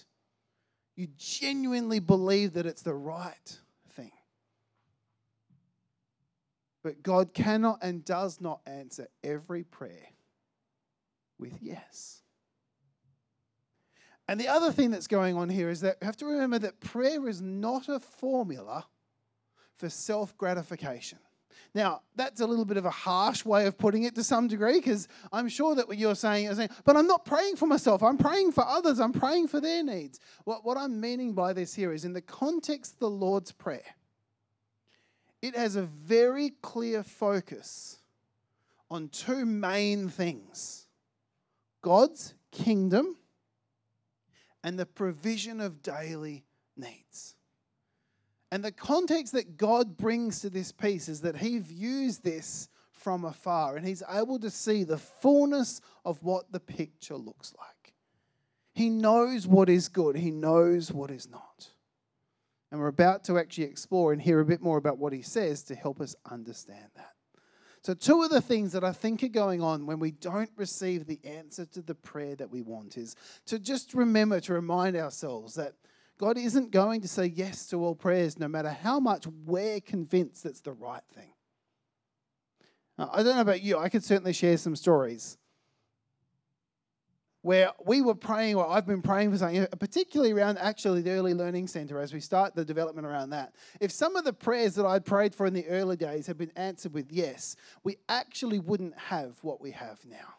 You 0.97 1.09
genuinely 1.17 2.01
believe 2.01 2.55
that 2.55 2.67
it's 2.67 2.83
the 2.83 2.95
right 2.95 3.59
thing. 3.95 4.13
But 6.83 7.03
God 7.03 7.33
cannot 7.33 7.79
and 7.83 8.05
does 8.05 8.41
not 8.41 8.61
answer 8.67 9.09
every 9.23 9.63
prayer 9.63 10.09
with 11.39 11.59
yes. 11.63 12.23
And 14.31 14.39
the 14.39 14.47
other 14.47 14.71
thing 14.71 14.93
that's 14.93 15.09
going 15.09 15.37
on 15.37 15.49
here 15.49 15.69
is 15.69 15.81
that 15.81 15.97
you 16.01 16.07
have 16.07 16.17
to 16.19 16.25
remember 16.25 16.61
that 16.61 16.79
prayer 16.79 17.29
is 17.29 17.43
not 17.43 17.89
a 17.89 17.99
formula 17.99 18.87
for 19.77 19.89
self 19.89 20.39
gratification. 20.39 21.19
Now, 21.75 22.03
that's 22.15 22.41
a 22.41 22.47
little 22.47 22.65
bit 22.65 22.77
of 22.77 22.85
a 22.85 22.91
harsh 22.91 23.45
way 23.45 23.67
of 23.67 23.77
putting 23.77 24.05
it 24.05 24.15
to 24.15 24.23
some 24.23 24.47
degree 24.47 24.79
because 24.79 25.09
I'm 25.33 25.49
sure 25.49 25.75
that 25.75 25.89
what 25.89 25.99
you're 25.99 26.15
saying 26.15 26.47
is 26.47 26.61
but 26.85 26.97
I'm 26.97 27.09
not 27.09 27.25
praying 27.25 27.57
for 27.57 27.67
myself. 27.67 28.05
I'm 28.05 28.19
praying 28.19 28.53
for 28.53 28.65
others. 28.65 29.01
I'm 29.01 29.13
praying 29.13 29.49
for 29.49 29.61
their 29.61 29.83
needs. 29.83 30.21
What, 30.45 30.65
what 30.65 30.77
I'm 30.77 31.01
meaning 31.01 31.33
by 31.33 31.53
this 31.53 31.75
here 31.75 31.93
is 31.93 32.05
in 32.05 32.13
the 32.13 32.23
context 32.23 32.93
of 32.95 32.99
the 33.01 33.11
Lord's 33.11 33.51
Prayer, 33.51 33.97
it 35.43 35.57
has 35.57 35.75
a 35.75 35.83
very 35.83 36.51
clear 36.63 37.03
focus 37.03 37.99
on 38.93 39.09
two 39.09 39.45
main 39.45 40.09
things 40.09 40.87
God's 41.83 42.35
kingdom 42.53 43.17
and 44.63 44.79
the 44.79 44.87
provision 44.87 45.61
of 45.61 45.83
daily 45.83 46.45
needs. 46.77 47.37
And 48.53 48.65
the 48.65 48.73
context 48.73 49.33
that 49.35 49.57
God 49.57 49.97
brings 49.97 50.41
to 50.41 50.51
this 50.51 50.73
piece 50.73 51.09
is 51.09 51.21
that 51.21 51.37
He 51.37 51.59
views 51.59 52.19
this 52.19 52.69
from 52.91 53.25
afar 53.25 53.77
and 53.77 53.87
He's 53.87 54.03
able 54.11 54.39
to 54.41 54.51
see 54.51 54.85
the 54.85 54.99
fullness 54.99 55.81
of 56.05 56.23
what 56.23 56.51
the 56.53 56.61
picture 56.61 57.17
looks 57.17 57.55
like. 57.59 57.95
He 58.75 58.91
knows 58.91 59.47
what 59.47 59.69
is 59.69 59.89
good, 59.89 60.17
He 60.17 60.31
knows 60.31 60.93
what 60.93 61.11
is 61.11 61.29
not. 61.29 61.71
And 62.71 62.81
we're 62.81 62.89
about 62.89 63.25
to 63.25 63.39
actually 63.39 63.65
explore 63.65 64.13
and 64.13 64.23
hear 64.23 64.41
a 64.41 64.45
bit 64.45 64.61
more 64.61 64.79
about 64.79 64.99
what 64.99 65.13
he 65.13 65.23
says 65.23 65.65
to 65.65 65.75
help 65.75 66.01
us 66.01 66.15
understand 66.31 66.87
that. 66.95 67.15
So, 67.83 67.95
two 67.95 68.23
of 68.23 68.31
the 68.31 68.43
things 68.43 68.73
that 68.73 68.85
I 68.85 68.93
think 68.93 69.23
are 69.23 69.29
going 69.29 69.63
on 69.63 69.87
when 69.87 69.99
we 69.99 70.11
don't 70.11 70.51
receive 70.57 71.07
the 71.07 71.19
answer 71.25 71.65
to 71.67 71.81
the 71.81 71.95
prayer 71.95 72.37
that 72.37 72.51
we 72.51 72.61
want 72.61 72.99
is 72.99 73.17
to 73.47 73.59
just 73.59 73.95
remember 73.95 74.39
to 74.41 74.53
remind 74.53 74.97
ourselves 74.97 75.55
that 75.55 75.75
God 76.19 76.37
isn't 76.37 76.71
going 76.71 77.01
to 77.01 77.09
say 77.09 77.27
yes 77.27 77.67
to 77.69 77.83
all 77.83 77.95
prayers, 77.95 78.39
no 78.39 78.49
matter 78.49 78.69
how 78.69 79.01
much 79.01 79.27
we're 79.47 79.81
convinced 79.81 80.45
it's 80.45 80.61
the 80.61 80.73
right 80.73 81.03
thing. 81.15 81.33
Now, 82.99 83.09
I 83.15 83.23
don't 83.23 83.37
know 83.37 83.41
about 83.41 83.63
you, 83.63 83.79
I 83.79 83.89
could 83.89 84.05
certainly 84.05 84.35
share 84.35 84.59
some 84.59 84.77
stories 84.77 85.39
where 87.43 87.71
we 87.85 88.03
were 88.03 88.15
praying, 88.15 88.57
or 88.57 88.69
I've 88.69 88.87
been 88.87 89.03
praying 89.03 89.33
for 89.33 89.39
something, 89.39 89.67
particularly 89.79 90.33
around 90.33 90.59
actually 90.59 91.03
the 91.03 91.11
early 91.13 91.35
learning 91.35 91.69
center 91.69 92.01
as 92.01 92.13
we 92.13 92.21
start 92.21 92.55
the 92.55 92.65
development 92.65 93.07
around 93.07 93.31
that. 93.31 93.55
If 93.81 93.91
some 93.93 94.17
of 94.17 94.25
the 94.25 94.33
prayers 94.33 94.75
that 94.75 94.87
I'd 94.87 95.05
prayed 95.05 95.35
for 95.35 95.47
in 95.47 95.55
the 95.55 95.67
early 95.69 95.97
days 95.97 96.27
had 96.27 96.37
been 96.37 96.53
answered 96.57 96.93
with 96.93 97.11
yes, 97.11 97.57
we 97.83 97.97
actually 98.09 98.59
wouldn't 98.59 98.97
have 98.99 99.39
what 99.43 99.61
we 99.61 99.71
have 99.71 99.99
now. 100.05 100.35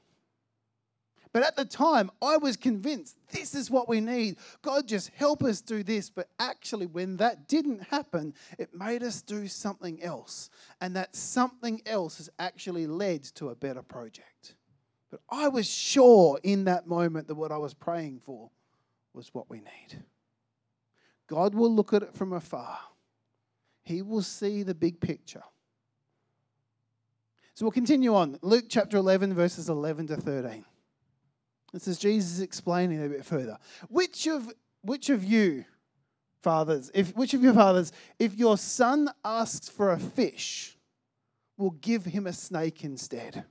But 1.34 1.44
at 1.44 1.56
the 1.56 1.66
time, 1.66 2.12
I 2.22 2.38
was 2.38 2.58
convinced 2.58 3.18
this 3.30 3.56
is 3.56 3.72
what 3.72 3.88
we 3.88 4.02
need. 4.02 4.36
God, 4.62 4.88
just 4.88 5.12
help 5.16 5.44
us 5.44 5.62
do 5.62 5.82
this. 5.82 6.10
But 6.10 6.28
actually, 6.40 6.88
when 6.88 7.18
that 7.18 7.48
didn't 7.48 7.84
happen, 7.84 8.34
it 8.60 8.74
made 8.74 9.02
us 9.02 9.22
do 9.22 9.48
something 9.48 10.04
else. 10.04 10.50
And 10.82 10.96
that 10.98 11.16
something 11.16 11.82
else 11.86 12.18
has 12.18 12.30
actually 12.38 12.86
led 12.86 13.24
to 13.36 13.50
a 13.50 13.56
better 13.56 13.82
project. 13.82 14.31
But 15.12 15.20
I 15.30 15.50
was 15.50 15.70
sure 15.70 16.40
in 16.42 16.64
that 16.64 16.88
moment 16.88 17.28
that 17.28 17.36
what 17.36 17.52
I 17.52 17.58
was 17.58 17.74
praying 17.74 18.22
for 18.26 18.50
was 19.14 19.34
what 19.34 19.50
we 19.50 19.58
need. 19.58 20.04
God 21.28 21.54
will 21.54 21.74
look 21.74 21.94
at 21.94 22.02
it 22.02 22.14
from 22.16 22.34
afar, 22.34 22.80
He 23.84 24.02
will 24.02 24.22
see 24.22 24.64
the 24.64 24.74
big 24.74 25.00
picture. 25.00 25.44
So 27.54 27.66
we'll 27.66 27.72
continue 27.72 28.16
on. 28.16 28.40
Luke 28.42 28.66
chapter 28.70 28.98
11, 28.98 29.34
verses 29.34 29.70
11 29.70 30.08
to 30.08 30.18
13. 30.18 30.66
This 31.74 31.88
is 31.88 32.00
Jesus 32.00 32.40
explaining 32.40 33.04
a 33.04 33.10
bit 33.10 33.26
further. 33.26 33.58
Which 33.90 34.28
of, 34.28 34.52
which 34.82 35.10
of 35.10 35.24
you, 35.24 35.66
fathers, 36.42 36.90
if 36.94 37.16
which 37.16 37.34
of 37.34 37.44
your 37.44 37.54
fathers, 37.54 37.92
if 38.18 38.36
your 38.36 38.58
son 38.58 39.10
asks 39.24 39.70
for 39.70 39.92
a 39.92 40.00
fish, 40.00 40.78
will 41.58 41.72
give 41.72 42.06
him 42.06 42.28
a 42.28 42.34
snake 42.34 42.84
instead? 42.84 43.46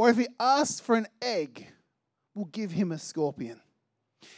Or 0.00 0.08
if 0.08 0.16
he 0.16 0.28
asks 0.40 0.80
for 0.80 0.94
an 0.94 1.08
egg, 1.20 1.66
we'll 2.34 2.46
give 2.46 2.70
him 2.70 2.90
a 2.90 2.98
scorpion. 2.98 3.60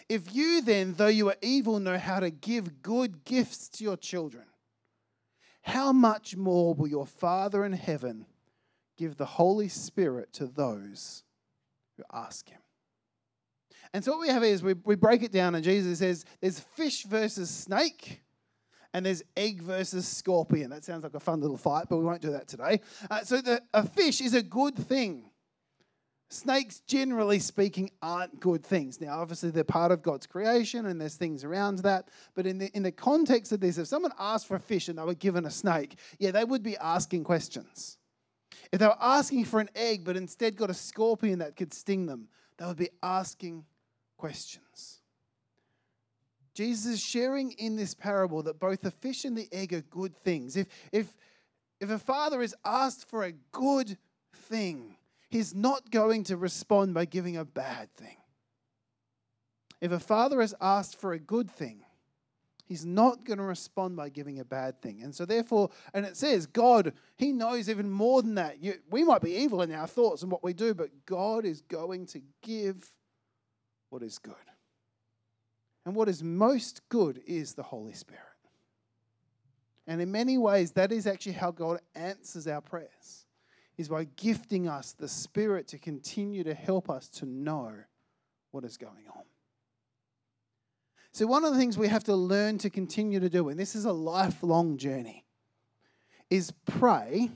If 0.08 0.34
you 0.34 0.60
then, 0.60 0.94
though 0.94 1.06
you 1.06 1.28
are 1.28 1.36
evil, 1.40 1.78
know 1.78 1.98
how 1.98 2.18
to 2.18 2.30
give 2.30 2.82
good 2.82 3.24
gifts 3.24 3.68
to 3.68 3.84
your 3.84 3.96
children, 3.96 4.42
how 5.62 5.92
much 5.92 6.34
more 6.36 6.74
will 6.74 6.88
your 6.88 7.06
Father 7.06 7.64
in 7.64 7.74
heaven 7.74 8.26
give 8.98 9.16
the 9.16 9.24
Holy 9.24 9.68
Spirit 9.68 10.32
to 10.32 10.46
those 10.46 11.22
who 11.96 12.02
ask 12.12 12.48
him? 12.48 12.58
And 13.94 14.02
so 14.02 14.10
what 14.10 14.20
we 14.20 14.30
have 14.30 14.42
is 14.42 14.64
we, 14.64 14.74
we 14.74 14.96
break 14.96 15.22
it 15.22 15.30
down, 15.30 15.54
and 15.54 15.62
Jesus 15.62 16.00
says 16.00 16.24
there's 16.40 16.58
fish 16.58 17.04
versus 17.04 17.48
snake, 17.48 18.20
and 18.92 19.06
there's 19.06 19.22
egg 19.36 19.62
versus 19.62 20.08
scorpion. 20.08 20.70
That 20.70 20.84
sounds 20.84 21.04
like 21.04 21.14
a 21.14 21.20
fun 21.20 21.40
little 21.40 21.56
fight, 21.56 21.86
but 21.88 21.98
we 21.98 22.04
won't 22.04 22.20
do 22.20 22.32
that 22.32 22.48
today. 22.48 22.80
Uh, 23.08 23.22
so 23.22 23.40
the, 23.40 23.62
a 23.72 23.86
fish 23.86 24.20
is 24.20 24.34
a 24.34 24.42
good 24.42 24.76
thing. 24.76 25.28
Snakes, 26.32 26.80
generally 26.86 27.38
speaking, 27.38 27.90
aren't 28.00 28.40
good 28.40 28.64
things. 28.64 29.02
Now, 29.02 29.20
obviously, 29.20 29.50
they're 29.50 29.64
part 29.64 29.92
of 29.92 30.00
God's 30.00 30.26
creation 30.26 30.86
and 30.86 30.98
there's 30.98 31.16
things 31.16 31.44
around 31.44 31.80
that. 31.80 32.08
But 32.34 32.46
in 32.46 32.56
the, 32.56 32.70
in 32.74 32.82
the 32.82 32.90
context 32.90 33.52
of 33.52 33.60
this, 33.60 33.76
if 33.76 33.86
someone 33.86 34.12
asked 34.18 34.46
for 34.46 34.56
a 34.56 34.60
fish 34.60 34.88
and 34.88 34.98
they 34.98 35.02
were 35.02 35.12
given 35.12 35.44
a 35.44 35.50
snake, 35.50 35.98
yeah, 36.18 36.30
they 36.30 36.44
would 36.44 36.62
be 36.62 36.74
asking 36.78 37.24
questions. 37.24 37.98
If 38.72 38.78
they 38.78 38.86
were 38.86 38.96
asking 38.98 39.44
for 39.44 39.60
an 39.60 39.68
egg 39.76 40.04
but 40.06 40.16
instead 40.16 40.56
got 40.56 40.70
a 40.70 40.74
scorpion 40.74 41.40
that 41.40 41.54
could 41.54 41.74
sting 41.74 42.06
them, 42.06 42.28
they 42.56 42.64
would 42.64 42.78
be 42.78 42.88
asking 43.02 43.66
questions. 44.16 45.02
Jesus 46.54 46.94
is 46.94 47.00
sharing 47.02 47.52
in 47.52 47.76
this 47.76 47.92
parable 47.92 48.42
that 48.44 48.58
both 48.58 48.80
the 48.80 48.90
fish 48.90 49.26
and 49.26 49.36
the 49.36 49.48
egg 49.52 49.74
are 49.74 49.82
good 49.82 50.16
things. 50.24 50.56
If, 50.56 50.66
if, 50.92 51.14
if 51.78 51.90
a 51.90 51.98
father 51.98 52.40
is 52.40 52.54
asked 52.64 53.10
for 53.10 53.24
a 53.24 53.32
good 53.52 53.98
thing, 54.34 54.96
he's 55.32 55.54
not 55.54 55.90
going 55.90 56.24
to 56.24 56.36
respond 56.36 56.92
by 56.92 57.06
giving 57.06 57.38
a 57.38 57.44
bad 57.44 57.92
thing. 57.94 58.16
If 59.80 59.90
a 59.90 59.98
father 59.98 60.40
has 60.42 60.54
asked 60.60 61.00
for 61.00 61.12
a 61.12 61.18
good 61.18 61.50
thing, 61.50 61.80
he's 62.66 62.84
not 62.84 63.24
going 63.24 63.38
to 63.38 63.44
respond 63.44 63.96
by 63.96 64.10
giving 64.10 64.38
a 64.38 64.44
bad 64.44 64.80
thing. 64.82 65.02
And 65.02 65.14
so, 65.14 65.24
therefore, 65.24 65.70
and 65.94 66.04
it 66.04 66.16
says, 66.16 66.46
God, 66.46 66.92
he 67.16 67.32
knows 67.32 67.70
even 67.70 67.90
more 67.90 68.22
than 68.22 68.34
that. 68.36 68.62
You, 68.62 68.74
we 68.90 69.04
might 69.04 69.22
be 69.22 69.36
evil 69.36 69.62
in 69.62 69.72
our 69.72 69.86
thoughts 69.86 70.22
and 70.22 70.30
what 70.30 70.44
we 70.44 70.52
do, 70.52 70.74
but 70.74 70.90
God 71.06 71.44
is 71.46 71.62
going 71.62 72.06
to 72.08 72.20
give 72.42 72.92
what 73.88 74.02
is 74.02 74.18
good. 74.18 74.34
And 75.84 75.96
what 75.96 76.08
is 76.08 76.22
most 76.22 76.88
good 76.90 77.22
is 77.26 77.54
the 77.54 77.62
Holy 77.62 77.94
Spirit. 77.94 78.20
And 79.86 80.00
in 80.00 80.12
many 80.12 80.38
ways, 80.38 80.72
that 80.72 80.92
is 80.92 81.08
actually 81.08 81.32
how 81.32 81.50
God 81.50 81.80
answers 81.96 82.46
our 82.46 82.60
prayers 82.60 83.21
is 83.82 83.88
by 83.88 84.04
gifting 84.16 84.68
us 84.68 84.92
the 84.92 85.08
Spirit 85.08 85.66
to 85.68 85.78
continue 85.78 86.44
to 86.44 86.54
help 86.54 86.88
us 86.88 87.08
to 87.08 87.26
know 87.26 87.74
what 88.52 88.64
is 88.64 88.76
going 88.76 89.04
on. 89.14 89.24
So, 91.10 91.26
one 91.26 91.44
of 91.44 91.52
the 91.52 91.58
things 91.58 91.76
we 91.76 91.88
have 91.88 92.04
to 92.04 92.14
learn 92.14 92.58
to 92.58 92.70
continue 92.70 93.18
to 93.20 93.28
do, 93.28 93.48
and 93.48 93.58
this 93.58 93.74
is 93.74 93.84
a 93.84 93.92
lifelong 93.92 94.78
journey, 94.78 95.24
is 96.30 96.52
pray, 96.64 97.30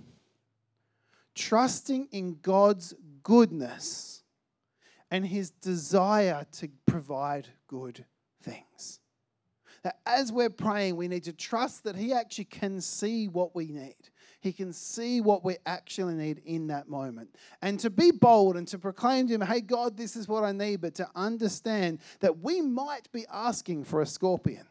trusting 1.34 2.08
in 2.12 2.38
God's 2.40 2.94
goodness 3.22 4.22
and 5.10 5.26
His 5.26 5.50
desire 5.50 6.46
to 6.52 6.68
provide 6.86 7.48
good 7.66 8.04
things. 8.42 9.00
That 9.82 9.98
as 10.06 10.32
we're 10.32 10.48
praying, 10.48 10.96
we 10.96 11.08
need 11.08 11.24
to 11.24 11.32
trust 11.32 11.84
that 11.84 11.96
He 11.96 12.12
actually 12.12 12.44
can 12.44 12.80
see 12.80 13.26
what 13.26 13.54
we 13.54 13.66
need. 13.66 14.10
He 14.46 14.52
can 14.52 14.72
see 14.72 15.20
what 15.20 15.44
we 15.44 15.56
actually 15.66 16.14
need 16.14 16.40
in 16.44 16.68
that 16.68 16.88
moment. 16.88 17.34
And 17.62 17.80
to 17.80 17.90
be 17.90 18.12
bold 18.12 18.56
and 18.56 18.68
to 18.68 18.78
proclaim 18.78 19.26
to 19.26 19.34
Him, 19.34 19.40
hey, 19.40 19.60
God, 19.60 19.96
this 19.96 20.14
is 20.14 20.28
what 20.28 20.44
I 20.44 20.52
need, 20.52 20.82
but 20.82 20.94
to 20.94 21.08
understand 21.16 21.98
that 22.20 22.38
we 22.38 22.60
might 22.60 23.10
be 23.10 23.26
asking 23.28 23.82
for 23.82 24.02
a 24.02 24.06
scorpion. 24.06 24.68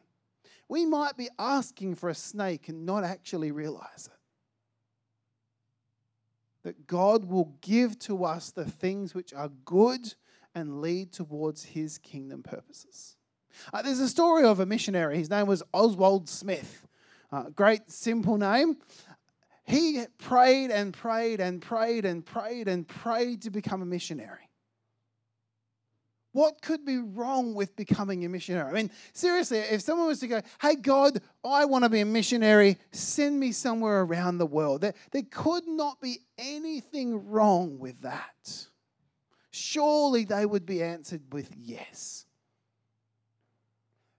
We 0.69 0.85
might 0.85 1.17
be 1.17 1.27
asking 1.37 1.95
for 1.95 2.07
a 2.07 2.15
snake 2.15 2.69
and 2.69 2.85
not 2.85 3.03
actually 3.03 3.51
realize 3.51 4.07
it. 4.07 4.17
That 6.63 6.87
God 6.87 7.25
will 7.25 7.53
give 7.59 7.99
to 7.99 8.23
us 8.23 8.51
the 8.51 8.63
things 8.63 9.13
which 9.13 9.33
are 9.33 9.49
good 9.65 10.15
and 10.55 10.79
lead 10.79 11.11
towards 11.11 11.65
His 11.65 11.97
kingdom 11.97 12.43
purposes. 12.43 13.17
Uh, 13.73 13.81
there's 13.81 13.99
a 13.99 14.07
story 14.07 14.45
of 14.45 14.61
a 14.61 14.65
missionary. 14.65 15.17
His 15.17 15.29
name 15.29 15.47
was 15.47 15.63
Oswald 15.73 16.29
Smith. 16.29 16.87
Uh, 17.29 17.49
great, 17.49 17.91
simple 17.91 18.37
name. 18.37 18.77
He 19.65 20.03
prayed 20.19 20.71
and 20.71 20.93
prayed 20.93 21.41
and 21.41 21.61
prayed 21.61 22.05
and 22.05 22.25
prayed 22.25 22.67
and 22.67 22.87
prayed 22.87 23.41
to 23.43 23.49
become 23.49 23.81
a 23.81 23.85
missionary. 23.85 24.49
What 26.33 26.61
could 26.61 26.85
be 26.85 26.97
wrong 26.97 27.55
with 27.55 27.75
becoming 27.77 28.25
a 28.25 28.29
missionary? 28.29 28.69
I 28.69 28.73
mean, 28.73 28.91
seriously, 29.13 29.59
if 29.59 29.81
someone 29.81 30.07
was 30.07 30.19
to 30.19 30.27
go, 30.27 30.41
hey, 30.61 30.75
God, 30.75 31.21
I 31.45 31.63
want 31.63 31.85
to 31.85 31.89
be 31.89 32.01
a 32.01 32.05
missionary, 32.05 32.77
send 32.91 33.39
me 33.39 33.53
somewhere 33.53 34.01
around 34.01 34.37
the 34.37 34.45
world, 34.45 34.81
there, 34.81 34.93
there 35.11 35.23
could 35.31 35.65
not 35.65 36.01
be 36.01 36.19
anything 36.37 37.29
wrong 37.29 37.79
with 37.79 38.01
that. 38.01 38.67
Surely 39.51 40.25
they 40.25 40.45
would 40.45 40.65
be 40.65 40.83
answered 40.83 41.21
with 41.31 41.49
yes. 41.55 42.25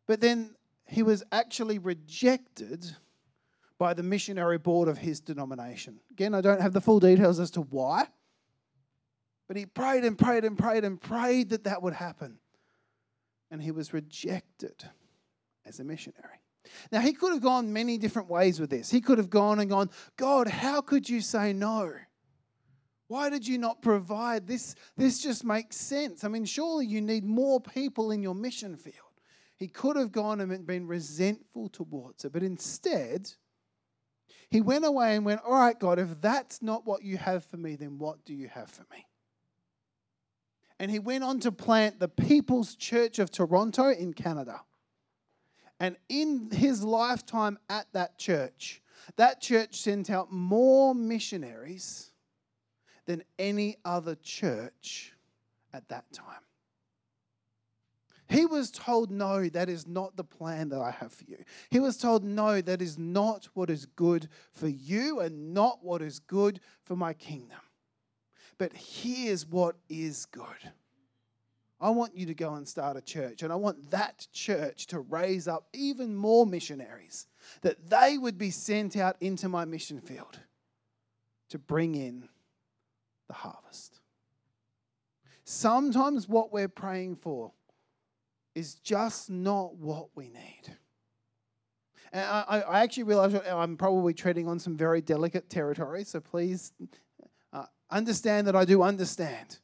But 0.07 0.23
then 0.23 0.57
he 0.87 1.03
was 1.03 1.23
actually 1.31 1.79
rejected 1.79 2.97
by 3.79 3.95
the 3.95 4.03
missionary 4.03 4.59
board 4.59 4.89
of 4.89 4.99
his 4.99 5.21
denomination. 5.21 6.01
Again, 6.11 6.35
I 6.35 6.41
don't 6.41 6.61
have 6.61 6.73
the 6.73 6.81
full 6.81 7.01
details 7.01 7.39
as 7.39 7.51
to 7.53 7.61
why, 7.63 8.07
but 9.49 9.57
he 9.57 9.67
prayed 9.67 10.05
and 10.05 10.19
prayed 10.19 10.45
and 10.45 10.59
prayed 10.59 10.85
and 10.85 11.01
prayed 11.01 11.51
that 11.51 11.65
that 11.65 11.83
would 11.83 11.95
happen. 11.95 12.39
And 13.51 13.63
he 13.63 13.71
was 13.71 13.93
rejected 13.93 14.85
as 15.65 15.79
a 15.79 15.85
missionary. 15.85 16.41
Now, 16.91 17.01
he 17.01 17.13
could 17.13 17.33
have 17.33 17.43
gone 17.43 17.73
many 17.73 17.97
different 17.97 18.29
ways 18.29 18.59
with 18.59 18.71
this. 18.71 18.91
He 18.91 19.01
could 19.01 19.19
have 19.19 19.31
gone 19.31 19.61
and 19.61 19.71
gone, 19.71 19.91
God, 20.17 20.49
how 20.49 20.81
could 20.81 21.09
you 21.09 21.21
say 21.21 21.53
no? 21.53 21.93
Why 23.09 23.31
did 23.31 23.47
you 23.47 23.57
not 23.59 23.83
provide 23.83 24.49
this? 24.49 24.75
This 24.97 25.23
just 25.23 25.45
makes 25.45 25.77
sense. 25.77 26.25
I 26.25 26.29
mean, 26.29 26.45
surely 26.45 26.87
you 26.87 27.01
need 27.01 27.25
more 27.25 27.61
people 27.61 28.11
in 28.11 28.21
your 28.21 28.35
mission 28.35 28.77
field. 28.77 28.95
He 29.57 29.69
could 29.69 29.97
have 29.97 30.11
gone 30.11 30.41
and 30.41 30.67
been 30.67 30.87
resentful 30.87 31.69
towards 31.69 32.25
it, 32.25 32.33
but 32.33 32.43
instead, 32.43 33.31
he 34.51 34.61
went 34.61 34.85
away 34.85 35.17
and 35.17 35.25
went, 35.25 35.41
All 35.45 35.55
right, 35.55 35.79
God, 35.79 35.99
if 35.99 36.21
that's 36.21 36.63
not 36.63 36.87
what 36.87 37.03
you 37.03 37.17
have 37.17 37.45
for 37.45 37.57
me, 37.57 37.77
then 37.77 37.99
what 37.99 38.25
do 38.25 38.35
you 38.35 38.49
have 38.49 38.71
for 38.71 38.85
me? 38.93 39.07
And 40.79 40.91
he 40.91 40.99
went 40.99 41.25
on 41.25 41.41
to 41.41 41.53
plant 41.53 41.99
the 42.01 42.09
People's 42.09 42.75
Church 42.75 43.19
of 43.19 43.31
Toronto 43.31 43.89
in 43.91 44.13
Canada. 44.13 44.61
And 45.81 45.97
in 46.09 46.51
his 46.51 46.83
lifetime 46.85 47.59
at 47.69 47.87
that 47.93 48.19
church, 48.19 48.83
that 49.17 49.41
church 49.41 49.81
sent 49.81 50.11
out 50.11 50.33
more 50.33 50.95
missionaries 50.95 52.11
than 53.07 53.23
any 53.39 53.77
other 53.85 54.15
church 54.17 55.13
at 55.73 55.89
that 55.89 56.11
time. 56.13 56.25
He 58.29 58.45
was 58.45 58.71
told, 58.71 59.11
No, 59.11 59.49
that 59.49 59.69
is 59.69 59.87
not 59.87 60.17
the 60.17 60.25
plan 60.25 60.69
that 60.71 60.81
I 60.81 60.91
have 60.91 61.13
for 61.13 61.25
you. 61.25 61.39
He 61.71 61.81
was 61.81 61.97
told, 61.97 62.25
No, 62.25 62.61
that 62.61 62.83
is 62.83 62.99
not 62.99 63.49
what 63.55 63.71
is 63.71 63.87
good 63.87 64.29
for 64.53 64.69
you 64.69 65.21
and 65.21 65.55
not 65.55 65.85
what 65.85 66.03
is 66.03 66.19
good 66.19 66.61
for 66.85 66.97
my 66.97 67.13
kingdom. 67.13 67.59
But 68.59 68.73
here's 68.73 69.47
what 69.47 69.77
is 69.89 70.27
good. 70.27 70.73
I 71.79 71.91
want 71.91 72.17
you 72.17 72.27
to 72.27 72.35
go 72.35 72.55
and 72.55 72.67
start 72.67 72.97
a 72.97 73.03
church, 73.03 73.43
and 73.43 73.53
I 73.53 73.57
want 73.57 73.91
that 73.91 74.27
church 74.33 74.87
to 74.89 75.01
raise 75.01 75.47
up 75.47 75.69
even 75.75 76.17
more 76.17 76.47
missionaries, 76.47 77.27
that 77.61 77.91
they 77.91 78.17
would 78.17 78.39
be 78.39 78.51
sent 78.51 78.97
out 78.97 79.17
into 79.21 79.49
my 79.49 79.67
mission 79.67 80.01
field 80.01 80.41
to 81.51 81.59
bring 81.59 81.95
in 81.95 82.29
the 83.29 83.35
harvest. 83.35 84.01
Sometimes 85.45 86.29
what 86.29 86.51
we're 86.51 86.67
praying 86.67 87.17
for 87.17 87.53
is 88.57 88.77
just 88.77 89.29
not 89.29 89.77
what 89.77 90.09
we 90.15 90.31
need. 90.31 90.63
And 92.11 92.25
I, 92.25 92.65
I 92.67 92.83
actually 92.83 93.03
realize 93.03 93.35
I'm 93.35 93.77
probably 93.77 94.15
treading 94.15 94.49
on 94.49 94.59
some 94.59 94.79
very 94.79 95.03
delicate 95.03 95.51
territory, 95.51 96.05
so 96.05 96.21
please 96.21 96.73
uh, 97.53 97.67
understand 97.91 98.47
that 98.47 98.57
I 98.57 98.65
do 98.65 98.83
understand. 98.83 99.59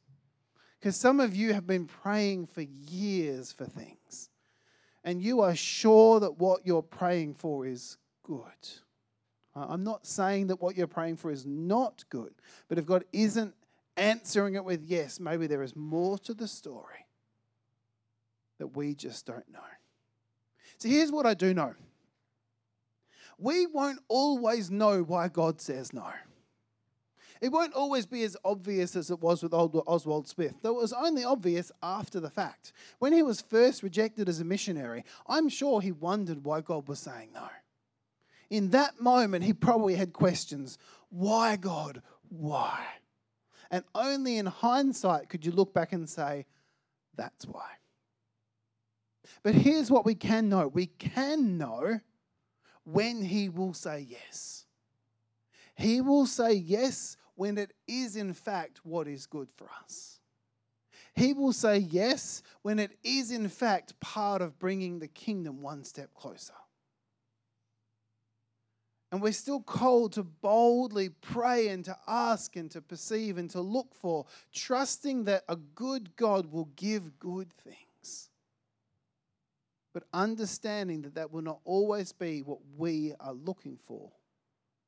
Because 0.79 0.95
some 0.95 1.19
of 1.19 1.35
you 1.35 1.53
have 1.53 1.65
been 1.65 1.87
praying 1.87 2.45
for 2.47 2.61
years 2.61 3.51
for 3.51 3.65
things, 3.65 4.29
and 5.03 5.23
you 5.23 5.41
are 5.41 5.55
sure 5.55 6.19
that 6.19 6.37
what 6.37 6.61
you're 6.63 6.83
praying 6.83 7.33
for 7.33 7.65
is 7.65 7.97
good. 8.21 8.43
I'm 9.55 9.83
not 9.83 10.05
saying 10.05 10.47
that 10.47 10.61
what 10.61 10.75
you're 10.75 10.87
praying 10.87 11.17
for 11.17 11.31
is 11.31 11.47
not 11.47 12.03
good, 12.09 12.33
but 12.67 12.77
if 12.77 12.85
God 12.85 13.05
isn't 13.11 13.55
answering 13.97 14.53
it 14.53 14.63
with 14.63 14.83
yes, 14.83 15.19
maybe 15.19 15.47
there 15.47 15.63
is 15.63 15.75
more 15.75 16.19
to 16.19 16.35
the 16.35 16.47
story 16.47 17.07
that 18.63 18.77
we 18.77 18.95
just 18.95 19.25
don't 19.25 19.51
know. 19.51 19.59
So 20.77 20.87
here's 20.87 21.11
what 21.11 21.25
I 21.25 21.33
do 21.33 21.53
know 21.53 21.75
we 23.37 23.67
won't 23.67 23.99
always 24.07 24.71
know 24.71 25.01
why 25.01 25.27
God 25.27 25.59
says 25.59 25.91
no. 25.91 26.07
It 27.41 27.51
won't 27.51 27.73
always 27.73 28.05
be 28.05 28.23
as 28.23 28.37
obvious 28.45 28.95
as 28.95 29.11
it 29.11 29.19
was 29.19 29.43
with 29.43 29.53
old 29.53 29.75
Oswald 29.85 30.29
Smith, 30.29 30.55
though 30.61 30.77
it 30.77 30.81
was 30.81 30.93
only 30.93 31.25
obvious 31.25 31.73
after 31.81 32.21
the 32.21 32.29
fact. 32.29 32.71
When 32.99 33.11
he 33.11 33.21
was 33.21 33.41
first 33.41 33.83
rejected 33.83 34.29
as 34.29 34.39
a 34.39 34.45
missionary, 34.45 35.03
I'm 35.27 35.49
sure 35.49 35.81
he 35.81 35.91
wondered 35.91 36.45
why 36.45 36.61
God 36.61 36.87
was 36.87 36.99
saying 36.99 37.31
no. 37.33 37.49
In 38.49 38.69
that 38.69 39.01
moment, 39.01 39.43
he 39.43 39.51
probably 39.51 39.95
had 39.95 40.13
questions 40.13 40.77
Why, 41.09 41.57
God? 41.57 42.01
Why? 42.29 42.81
And 43.69 43.83
only 43.93 44.37
in 44.37 44.45
hindsight 44.45 45.27
could 45.27 45.45
you 45.45 45.51
look 45.51 45.73
back 45.73 45.91
and 45.91 46.09
say, 46.09 46.45
That's 47.17 47.45
why. 47.45 47.67
But 49.41 49.55
here's 49.55 49.89
what 49.89 50.05
we 50.05 50.15
can 50.15 50.49
know 50.49 50.67
we 50.67 50.87
can 50.87 51.57
know 51.57 51.99
when 52.83 53.21
He 53.21 53.49
will 53.49 53.73
say 53.73 54.05
yes. 54.07 54.65
He 55.75 56.01
will 56.01 56.25
say 56.25 56.53
yes 56.53 57.17
when 57.35 57.57
it 57.57 57.73
is, 57.87 58.15
in 58.15 58.33
fact, 58.33 58.81
what 58.83 59.07
is 59.07 59.25
good 59.25 59.49
for 59.55 59.67
us. 59.83 60.19
He 61.15 61.33
will 61.33 61.53
say 61.53 61.77
yes 61.77 62.41
when 62.61 62.79
it 62.79 62.97
is, 63.03 63.31
in 63.31 63.47
fact, 63.47 63.99
part 63.99 64.41
of 64.41 64.57
bringing 64.59 64.99
the 64.99 65.07
kingdom 65.07 65.61
one 65.61 65.83
step 65.83 66.13
closer. 66.13 66.53
And 69.11 69.21
we're 69.21 69.31
still 69.31 69.61
called 69.61 70.13
to 70.13 70.23
boldly 70.23 71.09
pray 71.09 71.67
and 71.67 71.85
to 71.85 71.95
ask 72.07 72.55
and 72.55 72.71
to 72.71 72.81
perceive 72.81 73.37
and 73.37 73.47
to 73.51 73.61
look 73.61 73.93
for, 73.93 74.25
trusting 74.51 75.25
that 75.25 75.43
a 75.47 75.55
good 75.55 76.15
God 76.15 76.51
will 76.51 76.69
give 76.75 77.19
good 77.19 77.53
things. 77.53 78.31
But 79.93 80.03
understanding 80.13 81.03
that 81.03 81.15
that 81.15 81.31
will 81.31 81.43
not 81.43 81.59
always 81.65 82.11
be 82.11 82.41
what 82.41 82.59
we 82.77 83.13
are 83.19 83.33
looking 83.33 83.77
for 83.85 84.11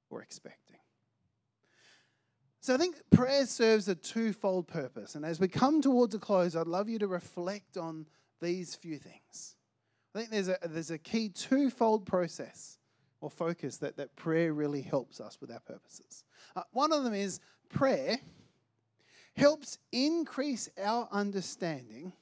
or 0.09 0.21
expecting. 0.21 0.77
So 2.61 2.73
I 2.73 2.77
think 2.77 2.95
prayer 3.11 3.45
serves 3.45 3.87
a 3.87 3.93
twofold 3.93 4.67
purpose. 4.67 5.13
And 5.13 5.23
as 5.23 5.39
we 5.39 5.47
come 5.47 5.83
towards 5.83 6.15
a 6.15 6.19
close, 6.19 6.55
I'd 6.55 6.65
love 6.65 6.89
you 6.89 6.97
to 6.97 7.07
reflect 7.07 7.77
on 7.77 8.07
these 8.41 8.73
few 8.73 8.97
things. 8.97 9.55
I 10.15 10.19
think 10.19 10.31
there's 10.31 10.47
a, 10.47 10.57
there's 10.63 10.89
a 10.89 10.97
key 10.97 11.29
twofold 11.29 12.07
process 12.07 12.79
or 13.21 13.29
focus 13.29 13.77
that, 13.77 13.97
that 13.97 14.15
prayer 14.15 14.53
really 14.53 14.81
helps 14.81 15.21
us 15.21 15.39
with 15.39 15.51
our 15.51 15.59
purposes. 15.59 16.23
Uh, 16.55 16.63
one 16.71 16.91
of 16.91 17.03
them 17.03 17.13
is 17.13 17.39
prayer 17.69 18.17
helps 19.35 19.77
increase 19.91 20.69
our 20.81 21.07
understanding 21.11 22.13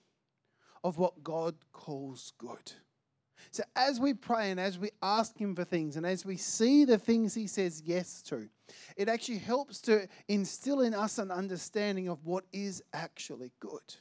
of 0.84 0.98
what 0.98 1.24
God 1.24 1.56
calls 1.72 2.34
good. 2.38 2.74
So, 3.52 3.64
as 3.76 4.00
we 4.00 4.14
pray 4.14 4.52
and 4.52 4.60
as 4.60 4.80
we 4.80 4.92
ask 5.02 5.38
Him 5.38 5.56
for 5.56 5.64
things 5.64 5.96
and 5.96 6.06
as 6.06 6.26
we 6.26 6.38
see 6.38 6.86
the 6.86 6.98
things 6.98 7.34
He 7.34 7.48
says 7.48 7.82
yes 7.86 8.22
to, 8.24 8.50
it 8.98 9.10
actually 9.10 9.40
helps 9.40 9.82
to 9.82 10.08
instill 10.28 10.82
in 10.82 10.94
us 10.94 11.18
an 11.18 11.32
understanding 11.32 12.08
of 12.08 12.26
what 12.26 12.46
is 12.52 12.82
actually 12.94 13.52
good. 13.60 13.96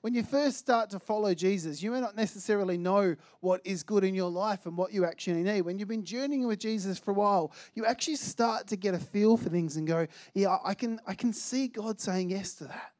When 0.00 0.14
you 0.14 0.22
first 0.22 0.58
start 0.58 0.90
to 0.90 0.98
follow 0.98 1.32
Jesus, 1.34 1.82
you 1.82 1.90
may 1.90 2.00
not 2.00 2.16
necessarily 2.16 2.76
know 2.76 3.16
what 3.40 3.60
is 3.64 3.82
good 3.82 4.02
in 4.02 4.14
your 4.14 4.30
life 4.30 4.66
and 4.66 4.76
what 4.76 4.92
you 4.92 5.04
actually 5.04 5.42
need. 5.42 5.62
When 5.62 5.78
you've 5.78 5.88
been 5.88 6.04
journeying 6.04 6.46
with 6.46 6.58
Jesus 6.58 6.98
for 6.98 7.12
a 7.12 7.14
while, 7.14 7.52
you 7.74 7.86
actually 7.86 8.16
start 8.16 8.66
to 8.68 8.76
get 8.76 8.94
a 8.94 8.98
feel 8.98 9.36
for 9.36 9.48
things 9.48 9.76
and 9.76 9.86
go, 9.86 10.06
Yeah, 10.34 10.56
I 10.64 10.74
can, 10.74 11.00
I 11.06 11.14
can 11.14 11.32
see 11.32 11.68
God 11.68 12.00
saying 12.00 12.30
yes 12.30 12.54
to 12.54 12.64
that. 12.64 12.92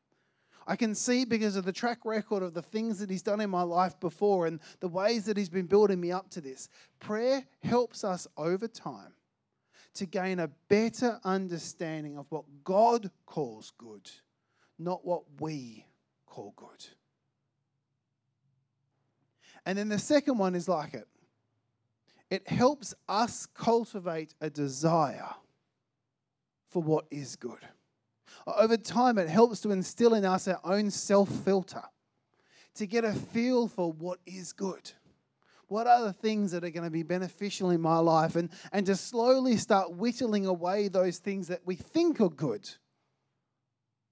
I 0.66 0.76
can 0.76 0.94
see 0.94 1.24
because 1.24 1.56
of 1.56 1.64
the 1.64 1.72
track 1.72 2.04
record 2.04 2.42
of 2.42 2.54
the 2.54 2.62
things 2.62 2.98
that 2.98 3.08
He's 3.08 3.22
done 3.22 3.40
in 3.40 3.50
my 3.50 3.62
life 3.62 3.98
before 4.00 4.46
and 4.46 4.60
the 4.80 4.88
ways 4.88 5.24
that 5.26 5.36
He's 5.36 5.48
been 5.48 5.66
building 5.66 6.00
me 6.00 6.10
up 6.10 6.28
to 6.30 6.40
this. 6.40 6.68
Prayer 6.98 7.44
helps 7.62 8.02
us 8.02 8.26
over 8.36 8.66
time 8.66 9.12
to 9.94 10.06
gain 10.06 10.40
a 10.40 10.48
better 10.68 11.20
understanding 11.24 12.18
of 12.18 12.26
what 12.30 12.44
God 12.64 13.10
calls 13.24 13.72
good, 13.78 14.10
not 14.78 15.06
what 15.06 15.22
we 15.40 15.86
call 16.26 16.52
good. 16.56 16.86
And 19.64 19.78
then 19.78 19.88
the 19.88 19.98
second 19.98 20.38
one 20.38 20.54
is 20.54 20.68
like 20.68 20.94
it 20.94 21.08
it 22.28 22.48
helps 22.48 22.92
us 23.08 23.46
cultivate 23.46 24.34
a 24.40 24.50
desire 24.50 25.30
for 26.68 26.82
what 26.82 27.06
is 27.10 27.36
good. 27.36 27.60
Over 28.46 28.76
time, 28.76 29.18
it 29.18 29.28
helps 29.28 29.60
to 29.62 29.70
instill 29.70 30.14
in 30.14 30.24
us 30.24 30.48
our 30.48 30.60
own 30.64 30.90
self 30.90 31.28
filter 31.28 31.82
to 32.74 32.86
get 32.86 33.04
a 33.04 33.12
feel 33.12 33.68
for 33.68 33.92
what 33.92 34.18
is 34.26 34.52
good. 34.52 34.90
What 35.68 35.86
are 35.86 36.04
the 36.04 36.12
things 36.12 36.52
that 36.52 36.62
are 36.62 36.70
going 36.70 36.84
to 36.84 36.90
be 36.90 37.02
beneficial 37.02 37.70
in 37.70 37.80
my 37.80 37.98
life? 37.98 38.36
And, 38.36 38.50
and 38.72 38.86
to 38.86 38.94
slowly 38.94 39.56
start 39.56 39.96
whittling 39.96 40.46
away 40.46 40.88
those 40.88 41.18
things 41.18 41.48
that 41.48 41.60
we 41.64 41.74
think 41.74 42.20
are 42.20 42.28
good, 42.28 42.68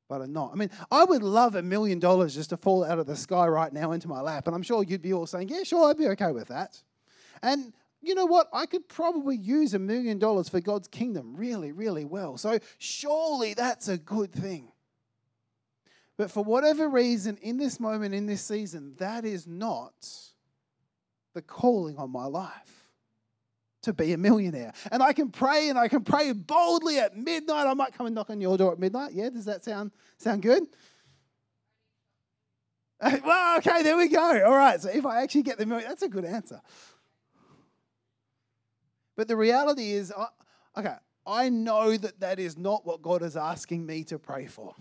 but 0.08 0.20
are 0.20 0.26
not. 0.26 0.50
I 0.52 0.56
mean, 0.56 0.70
I 0.90 1.04
would 1.04 1.22
love 1.22 1.54
a 1.54 1.62
million 1.62 2.00
dollars 2.00 2.34
just 2.34 2.50
to 2.50 2.56
fall 2.56 2.84
out 2.84 2.98
of 2.98 3.06
the 3.06 3.14
sky 3.14 3.46
right 3.46 3.72
now 3.72 3.92
into 3.92 4.08
my 4.08 4.20
lap. 4.20 4.46
And 4.46 4.56
I'm 4.56 4.64
sure 4.64 4.82
you'd 4.82 5.02
be 5.02 5.12
all 5.12 5.26
saying, 5.26 5.48
yeah, 5.48 5.62
sure, 5.62 5.88
I'd 5.88 5.98
be 5.98 6.08
okay 6.08 6.32
with 6.32 6.48
that. 6.48 6.82
And 7.42 7.72
you 8.06 8.14
know 8.14 8.26
what? 8.26 8.48
I 8.52 8.66
could 8.66 8.88
probably 8.88 9.36
use 9.36 9.74
a 9.74 9.78
million 9.78 10.18
dollars 10.18 10.48
for 10.48 10.60
God's 10.60 10.88
kingdom 10.88 11.34
really, 11.36 11.72
really 11.72 12.04
well. 12.04 12.36
So 12.36 12.58
surely 12.78 13.54
that's 13.54 13.88
a 13.88 13.98
good 13.98 14.32
thing. 14.32 14.70
But 16.16 16.30
for 16.30 16.44
whatever 16.44 16.88
reason, 16.88 17.36
in 17.38 17.56
this 17.56 17.80
moment, 17.80 18.14
in 18.14 18.26
this 18.26 18.42
season, 18.42 18.94
that 18.98 19.24
is 19.24 19.46
not 19.46 19.92
the 21.34 21.42
calling 21.42 21.96
on 21.96 22.10
my 22.10 22.26
life 22.26 22.88
to 23.82 23.92
be 23.92 24.12
a 24.12 24.18
millionaire. 24.18 24.72
And 24.90 25.02
I 25.02 25.12
can 25.12 25.30
pray 25.30 25.68
and 25.68 25.78
I 25.78 25.88
can 25.88 26.04
pray 26.04 26.32
boldly 26.32 26.98
at 26.98 27.16
midnight. 27.16 27.66
I 27.66 27.74
might 27.74 27.94
come 27.94 28.06
and 28.06 28.14
knock 28.14 28.30
on 28.30 28.40
your 28.40 28.56
door 28.56 28.72
at 28.72 28.78
midnight. 28.78 29.12
Yeah, 29.12 29.30
does 29.30 29.44
that 29.46 29.64
sound 29.64 29.90
sound 30.18 30.42
good? 30.42 30.62
well, 33.24 33.58
okay, 33.58 33.82
there 33.82 33.96
we 33.96 34.08
go. 34.08 34.44
All 34.46 34.56
right, 34.56 34.80
so 34.80 34.88
if 34.88 35.04
I 35.04 35.22
actually 35.22 35.42
get 35.42 35.58
the 35.58 35.66
million, 35.66 35.88
that's 35.88 36.02
a 36.02 36.08
good 36.08 36.24
answer. 36.24 36.60
But 39.16 39.28
the 39.28 39.36
reality 39.36 39.92
is, 39.92 40.12
okay, 40.76 40.96
I 41.26 41.48
know 41.48 41.96
that 41.96 42.20
that 42.20 42.38
is 42.38 42.58
not 42.58 42.84
what 42.84 43.02
God 43.02 43.22
is 43.22 43.36
asking 43.36 43.86
me 43.86 44.04
to 44.04 44.18
pray 44.18 44.46
for. 44.46 44.74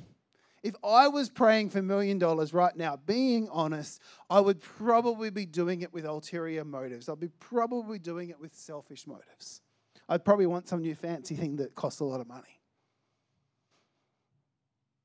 If 0.64 0.76
I 0.84 1.10
was 1.10 1.30
praying 1.30 1.72
for 1.72 1.80
a 1.80 1.84
million 1.84 2.20
dollars 2.20 2.54
right 2.54 2.76
now, 2.76 2.98
being 3.06 3.50
honest, 3.50 4.02
I 4.30 4.40
would 4.40 4.62
probably 4.62 5.30
be 5.30 5.46
doing 5.46 5.82
it 5.82 5.94
with 5.94 6.06
ulterior 6.06 6.64
motives. 6.64 7.10
I'd 7.10 7.20
be 7.20 7.28
probably 7.40 8.00
doing 8.00 8.30
it 8.30 8.40
with 8.40 8.56
selfish 8.56 9.06
motives. 9.06 9.62
I'd 10.08 10.24
probably 10.24 10.46
want 10.46 10.70
some 10.70 10.82
new 10.82 10.96
fancy 10.96 11.36
thing 11.36 11.58
that 11.58 11.76
costs 11.76 12.00
a 12.00 12.06
lot 12.06 12.22
of 12.22 12.28
money. 12.28 12.62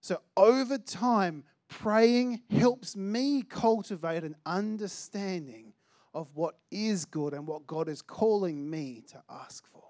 So 0.01 0.21
over 0.37 0.79
time, 0.79 1.43
praying 1.69 2.43
helps 2.51 2.97
me 2.97 3.43
cultivate 3.43 4.23
an 4.23 4.37
understanding 4.47 5.68
of 6.15 6.29
what 6.35 6.57
is 6.71 7.05
good 7.05 7.35
and 7.35 7.47
what 7.47 7.67
God 7.67 7.89
is 7.89 8.03
calling 8.03 8.69
me 8.69 9.03
to 9.09 9.23
ask 9.29 9.67
for. 9.67 9.83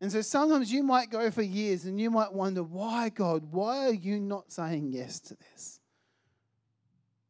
And 0.00 0.12
so 0.12 0.20
sometimes 0.20 0.72
you 0.72 0.82
might 0.82 1.10
go 1.10 1.30
for 1.30 1.42
years 1.42 1.84
and 1.84 2.00
you 2.00 2.10
might 2.10 2.32
wonder, 2.32 2.62
why, 2.62 3.08
God, 3.08 3.50
why 3.50 3.86
are 3.86 3.94
you 3.94 4.20
not 4.20 4.52
saying 4.52 4.92
yes 4.92 5.18
to 5.20 5.36
this? 5.36 5.80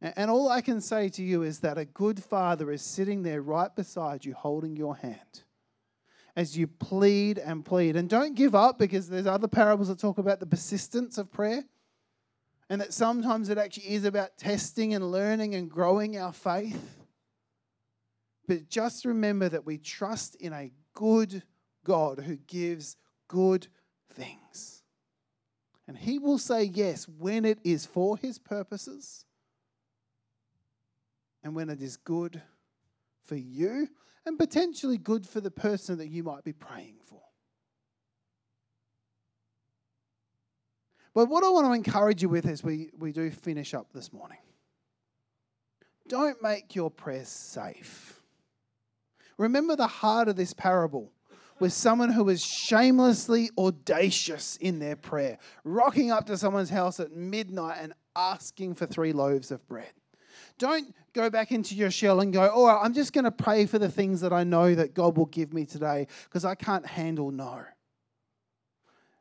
And 0.01 0.31
all 0.31 0.49
I 0.49 0.61
can 0.61 0.81
say 0.81 1.09
to 1.11 1.23
you 1.23 1.43
is 1.43 1.61
that 1.61 1.77
a 1.77 1.85
good 1.85 2.23
father 2.23 2.71
is 2.71 2.83
sitting 2.83 3.23
there 3.23 3.43
right 3.43 3.75
beside 3.75 4.25
you, 4.25 4.33
holding 4.35 4.77
your 4.77 4.97
hand 4.97 5.43
as 6.37 6.57
you 6.57 6.69
plead 6.69 7.39
and 7.39 7.65
plead. 7.65 7.97
And 7.97 8.09
don't 8.09 8.37
give 8.37 8.55
up 8.55 8.79
because 8.79 9.09
there's 9.09 9.27
other 9.27 9.49
parables 9.49 9.89
that 9.89 9.99
talk 9.99 10.19
about 10.19 10.39
the 10.39 10.47
persistence 10.47 11.19
of 11.19 11.33
prayer 11.33 11.65
and 12.71 12.81
that 12.81 12.93
sometimes 12.93 13.49
it 13.49 13.59
actually 13.59 13.95
is 13.95 14.05
about 14.05 14.37
testing 14.37 14.95
and 14.95 15.11
learning 15.11 15.55
and 15.55 15.71
growing 15.71 16.19
our 16.19 16.33
faith. 16.33 16.97
But 18.47 18.69
just 18.69 19.05
remember 19.05 19.49
that 19.49 19.67
we 19.67 19.79
trust 19.79 20.35
in 20.37 20.53
a 20.53 20.71
good 20.95 21.43
God 21.85 22.19
who 22.19 22.37
gives 22.37 22.97
good 23.29 23.69
things. 24.13 24.83
And 25.87 25.97
He 25.97 26.19
will 26.19 26.39
say 26.39 26.65
yes 26.65 27.09
when 27.09 27.45
it 27.45 27.59
is 27.65 27.87
for 27.87 28.17
His 28.17 28.39
purposes 28.39 29.25
and 31.43 31.55
when 31.55 31.71
it 31.71 31.81
is 31.81 31.97
good 31.97 32.43
for 33.25 33.37
you 33.37 33.89
and 34.27 34.39
potentially 34.39 34.99
good 34.99 35.27
for 35.27 35.41
the 35.41 35.51
person 35.51 35.99
that 35.99 36.09
you 36.09 36.23
might 36.23 36.45
be 36.45 36.53
praying 36.53 36.97
for. 37.07 37.18
But 41.15 41.29
what 41.29 41.45
I 41.45 41.51
want 41.51 41.67
to 41.67 41.73
encourage 41.73 42.23
you 42.23 42.29
with 42.29 42.47
as 42.47 42.63
we, 42.63 42.91
we 42.99 43.13
do 43.13 43.31
finish 43.31 43.75
up 43.75 43.89
this 43.93 44.13
morning 44.13 44.39
don't 46.09 46.43
make 46.43 46.75
your 46.75 46.91
prayers 46.91 47.29
safe. 47.29 48.21
Remember 49.37 49.77
the 49.77 49.87
heart 49.87 50.29
of 50.29 50.37
this 50.37 50.53
parable 50.53 51.13
with 51.61 51.73
someone 51.73 52.11
who 52.11 52.25
was 52.25 52.45
shamelessly 52.45 53.51
audacious 53.59 54.57
in 54.57 54.79
their 54.79 54.97
prayer, 54.97 55.39
rocking 55.65 56.11
up 56.11 56.27
to 56.27 56.37
someone's 56.37 56.71
house 56.71 56.99
at 56.99 57.13
midnight 57.13 57.79
and 57.81 57.93
asking 58.17 58.75
for 58.75 58.87
three 58.87 59.13
loaves 59.13 59.51
of 59.51 59.67
bread. 59.69 59.93
Don't 60.59 60.95
go 61.13 61.31
back 61.31 61.53
into 61.53 61.75
your 61.75 61.91
shell 61.91 62.21
and 62.21 62.33
go, 62.33 62.49
all 62.49 62.67
right, 62.67 62.81
I'm 62.83 62.95
just 62.95 63.13
going 63.13 63.25
to 63.25 63.31
pray 63.31 63.67
for 63.67 63.79
the 63.79 63.91
things 63.91 64.21
that 64.21 64.33
I 64.33 64.45
know 64.45 64.75
that 64.75 64.95
God 64.95 65.17
will 65.17 65.27
give 65.27 65.53
me 65.53 65.67
today 65.67 66.07
because 66.25 66.45
I 66.45 66.55
can't 66.55 66.87
handle 66.87 67.31
no. 67.31 67.65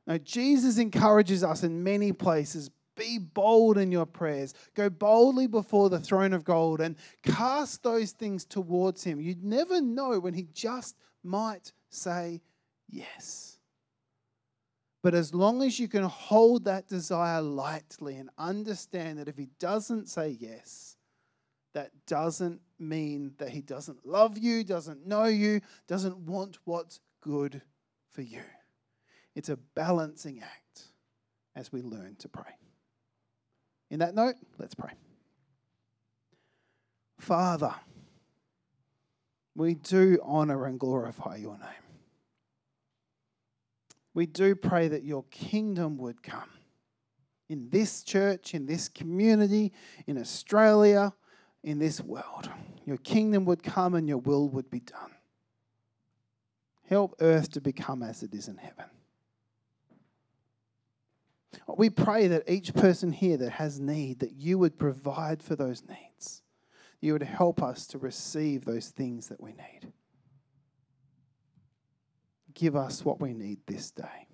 Now, 0.07 0.17
Jesus 0.17 0.79
encourages 0.79 1.43
us 1.43 1.63
in 1.63 1.83
many 1.83 2.11
places 2.13 2.71
be 2.95 3.19
bold 3.19 3.77
in 3.77 3.91
your 3.91 4.07
prayers. 4.07 4.55
Go 4.73 4.89
boldly 4.89 5.45
before 5.45 5.89
the 5.89 5.99
throne 5.99 6.33
of 6.33 6.43
gold 6.43 6.81
and 6.81 6.95
cast 7.21 7.83
those 7.83 8.11
things 8.11 8.43
towards 8.43 9.03
Him. 9.03 9.21
You'd 9.21 9.43
never 9.43 9.79
know 9.79 10.19
when 10.19 10.33
He 10.33 10.47
just 10.51 10.97
might 11.23 11.73
say 11.91 12.41
yes. 12.89 13.59
But 15.03 15.13
as 15.13 15.31
long 15.31 15.61
as 15.61 15.79
you 15.79 15.87
can 15.87 16.05
hold 16.05 16.65
that 16.65 16.87
desire 16.87 17.41
lightly 17.41 18.15
and 18.15 18.31
understand 18.37 19.19
that 19.19 19.27
if 19.27 19.37
He 19.37 19.49
doesn't 19.59 20.09
say 20.09 20.35
yes, 20.39 20.97
that 21.77 21.91
doesn't 22.07 22.59
mean 22.79 23.33
that 23.37 23.49
he 23.49 23.61
doesn't 23.61 24.03
love 24.03 24.35
you, 24.35 24.63
doesn't 24.63 25.05
know 25.05 25.25
you, 25.25 25.61
doesn't 25.87 26.17
want 26.17 26.57
what's 26.63 26.99
good 27.21 27.61
for 28.09 28.23
you. 28.23 28.41
It's 29.37 29.49
a 29.49 29.57
balancing 29.75 30.41
act 30.41 30.81
as 31.55 31.71
we 31.71 31.83
learn 31.83 32.15
to 32.21 32.27
pray. 32.27 32.57
In 33.91 33.99
that 33.99 34.15
note, 34.15 34.33
let's 34.57 34.73
pray. 34.73 34.89
Father, 37.19 37.75
we 39.55 39.75
do 39.75 40.17
honor 40.23 40.65
and 40.65 40.79
glorify 40.79 41.35
your 41.35 41.59
name. 41.59 41.85
We 44.15 44.25
do 44.25 44.55
pray 44.55 44.87
that 44.87 45.03
your 45.03 45.23
kingdom 45.29 45.97
would 45.99 46.23
come 46.23 46.49
in 47.47 47.69
this 47.69 48.01
church, 48.01 48.55
in 48.55 48.65
this 48.65 48.89
community, 48.89 49.71
in 50.07 50.17
Australia 50.17 51.13
in 51.63 51.77
this 51.77 52.01
world. 52.01 52.49
Your 52.85 52.97
kingdom 52.97 53.45
would 53.45 53.61
come 53.61 53.93
and 53.93 54.07
your 54.07 54.17
will 54.17 54.49
would 54.49 54.71
be 54.71 54.79
done. 54.79 55.11
Help 56.89 57.15
earth 57.19 57.51
to 57.51 57.61
become 57.61 58.01
as 58.01 58.23
it 58.23 58.33
is 58.33 58.47
in 58.47 58.57
heaven. 58.57 58.85
We 61.75 61.89
pray 61.89 62.27
that 62.27 62.49
each 62.49 62.73
person 62.73 63.11
here 63.11 63.37
that 63.37 63.51
has 63.51 63.79
need, 63.79 64.19
that 64.19 64.33
you 64.33 64.57
would 64.57 64.77
provide 64.77 65.43
for 65.43 65.55
those 65.55 65.83
needs. 65.87 66.41
You 67.01 67.13
would 67.13 67.23
help 67.23 67.61
us 67.61 67.85
to 67.87 67.97
receive 67.97 68.63
those 68.63 68.89
things 68.89 69.27
that 69.27 69.41
we 69.41 69.51
need. 69.51 69.91
Give 72.53 72.75
us 72.75 73.03
what 73.03 73.19
we 73.19 73.33
need 73.33 73.59
this 73.67 73.91
day. 73.91 74.27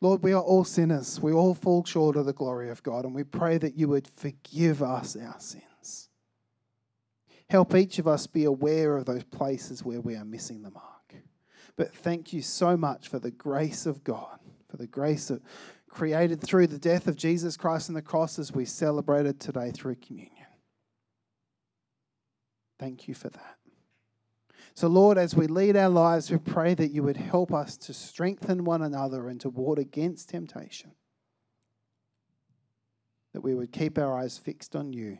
Lord, 0.00 0.24
we 0.24 0.32
are 0.32 0.42
all 0.42 0.64
sinners. 0.64 1.20
We 1.20 1.32
all 1.32 1.54
fall 1.54 1.84
short 1.84 2.16
of 2.16 2.26
the 2.26 2.32
glory 2.32 2.70
of 2.70 2.82
God, 2.82 3.04
and 3.04 3.14
we 3.14 3.22
pray 3.22 3.58
that 3.58 3.78
you 3.78 3.86
would 3.88 4.08
forgive 4.08 4.82
us 4.82 5.14
our 5.16 5.38
sins. 5.38 6.08
Help 7.48 7.74
each 7.76 8.00
of 8.00 8.08
us 8.08 8.26
be 8.26 8.44
aware 8.44 8.96
of 8.96 9.04
those 9.04 9.22
places 9.22 9.84
where 9.84 10.00
we 10.00 10.16
are 10.16 10.24
missing 10.24 10.62
the 10.62 10.70
mark. 10.70 11.14
But 11.76 11.94
thank 11.94 12.32
you 12.32 12.42
so 12.42 12.76
much 12.76 13.08
for 13.08 13.20
the 13.20 13.30
grace 13.30 13.86
of 13.86 14.02
God, 14.02 14.40
the 14.82 14.88
grace 14.88 15.28
that 15.28 15.40
created 15.88 16.40
through 16.40 16.66
the 16.66 16.78
death 16.78 17.06
of 17.06 17.14
Jesus 17.14 17.56
Christ 17.56 17.88
on 17.88 17.94
the 17.94 18.02
cross 18.02 18.38
as 18.38 18.50
we 18.50 18.64
celebrated 18.64 19.38
today 19.38 19.70
through 19.70 19.94
communion. 19.94 20.46
Thank 22.80 23.06
you 23.06 23.14
for 23.14 23.28
that. 23.28 23.56
So, 24.74 24.88
Lord, 24.88 25.18
as 25.18 25.36
we 25.36 25.46
lead 25.46 25.76
our 25.76 25.88
lives, 25.88 26.32
we 26.32 26.38
pray 26.38 26.74
that 26.74 26.90
you 26.90 27.04
would 27.04 27.16
help 27.16 27.52
us 27.52 27.76
to 27.76 27.94
strengthen 27.94 28.64
one 28.64 28.82
another 28.82 29.28
and 29.28 29.40
to 29.42 29.50
ward 29.50 29.78
against 29.78 30.30
temptation. 30.30 30.90
That 33.34 33.42
we 33.42 33.54
would 33.54 33.70
keep 33.70 33.98
our 33.98 34.18
eyes 34.18 34.36
fixed 34.36 34.74
on 34.74 34.92
you, 34.92 35.18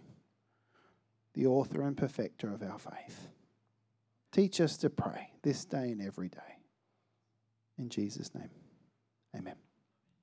the 1.35 1.47
author 1.47 1.83
and 1.83 1.97
perfecter 1.97 2.53
of 2.53 2.63
our 2.63 2.79
faith. 2.81 3.29
Teach 4.33 4.61
us 4.61 4.77
to 4.79 4.91
pray 4.91 5.31
this 5.43 5.65
day 5.65 5.93
and 5.93 6.03
every 6.03 6.31
day. 6.31 6.59
In 7.79 7.91
Jesus' 7.91 8.35
name. 8.35 8.62
Amen. 9.37 9.72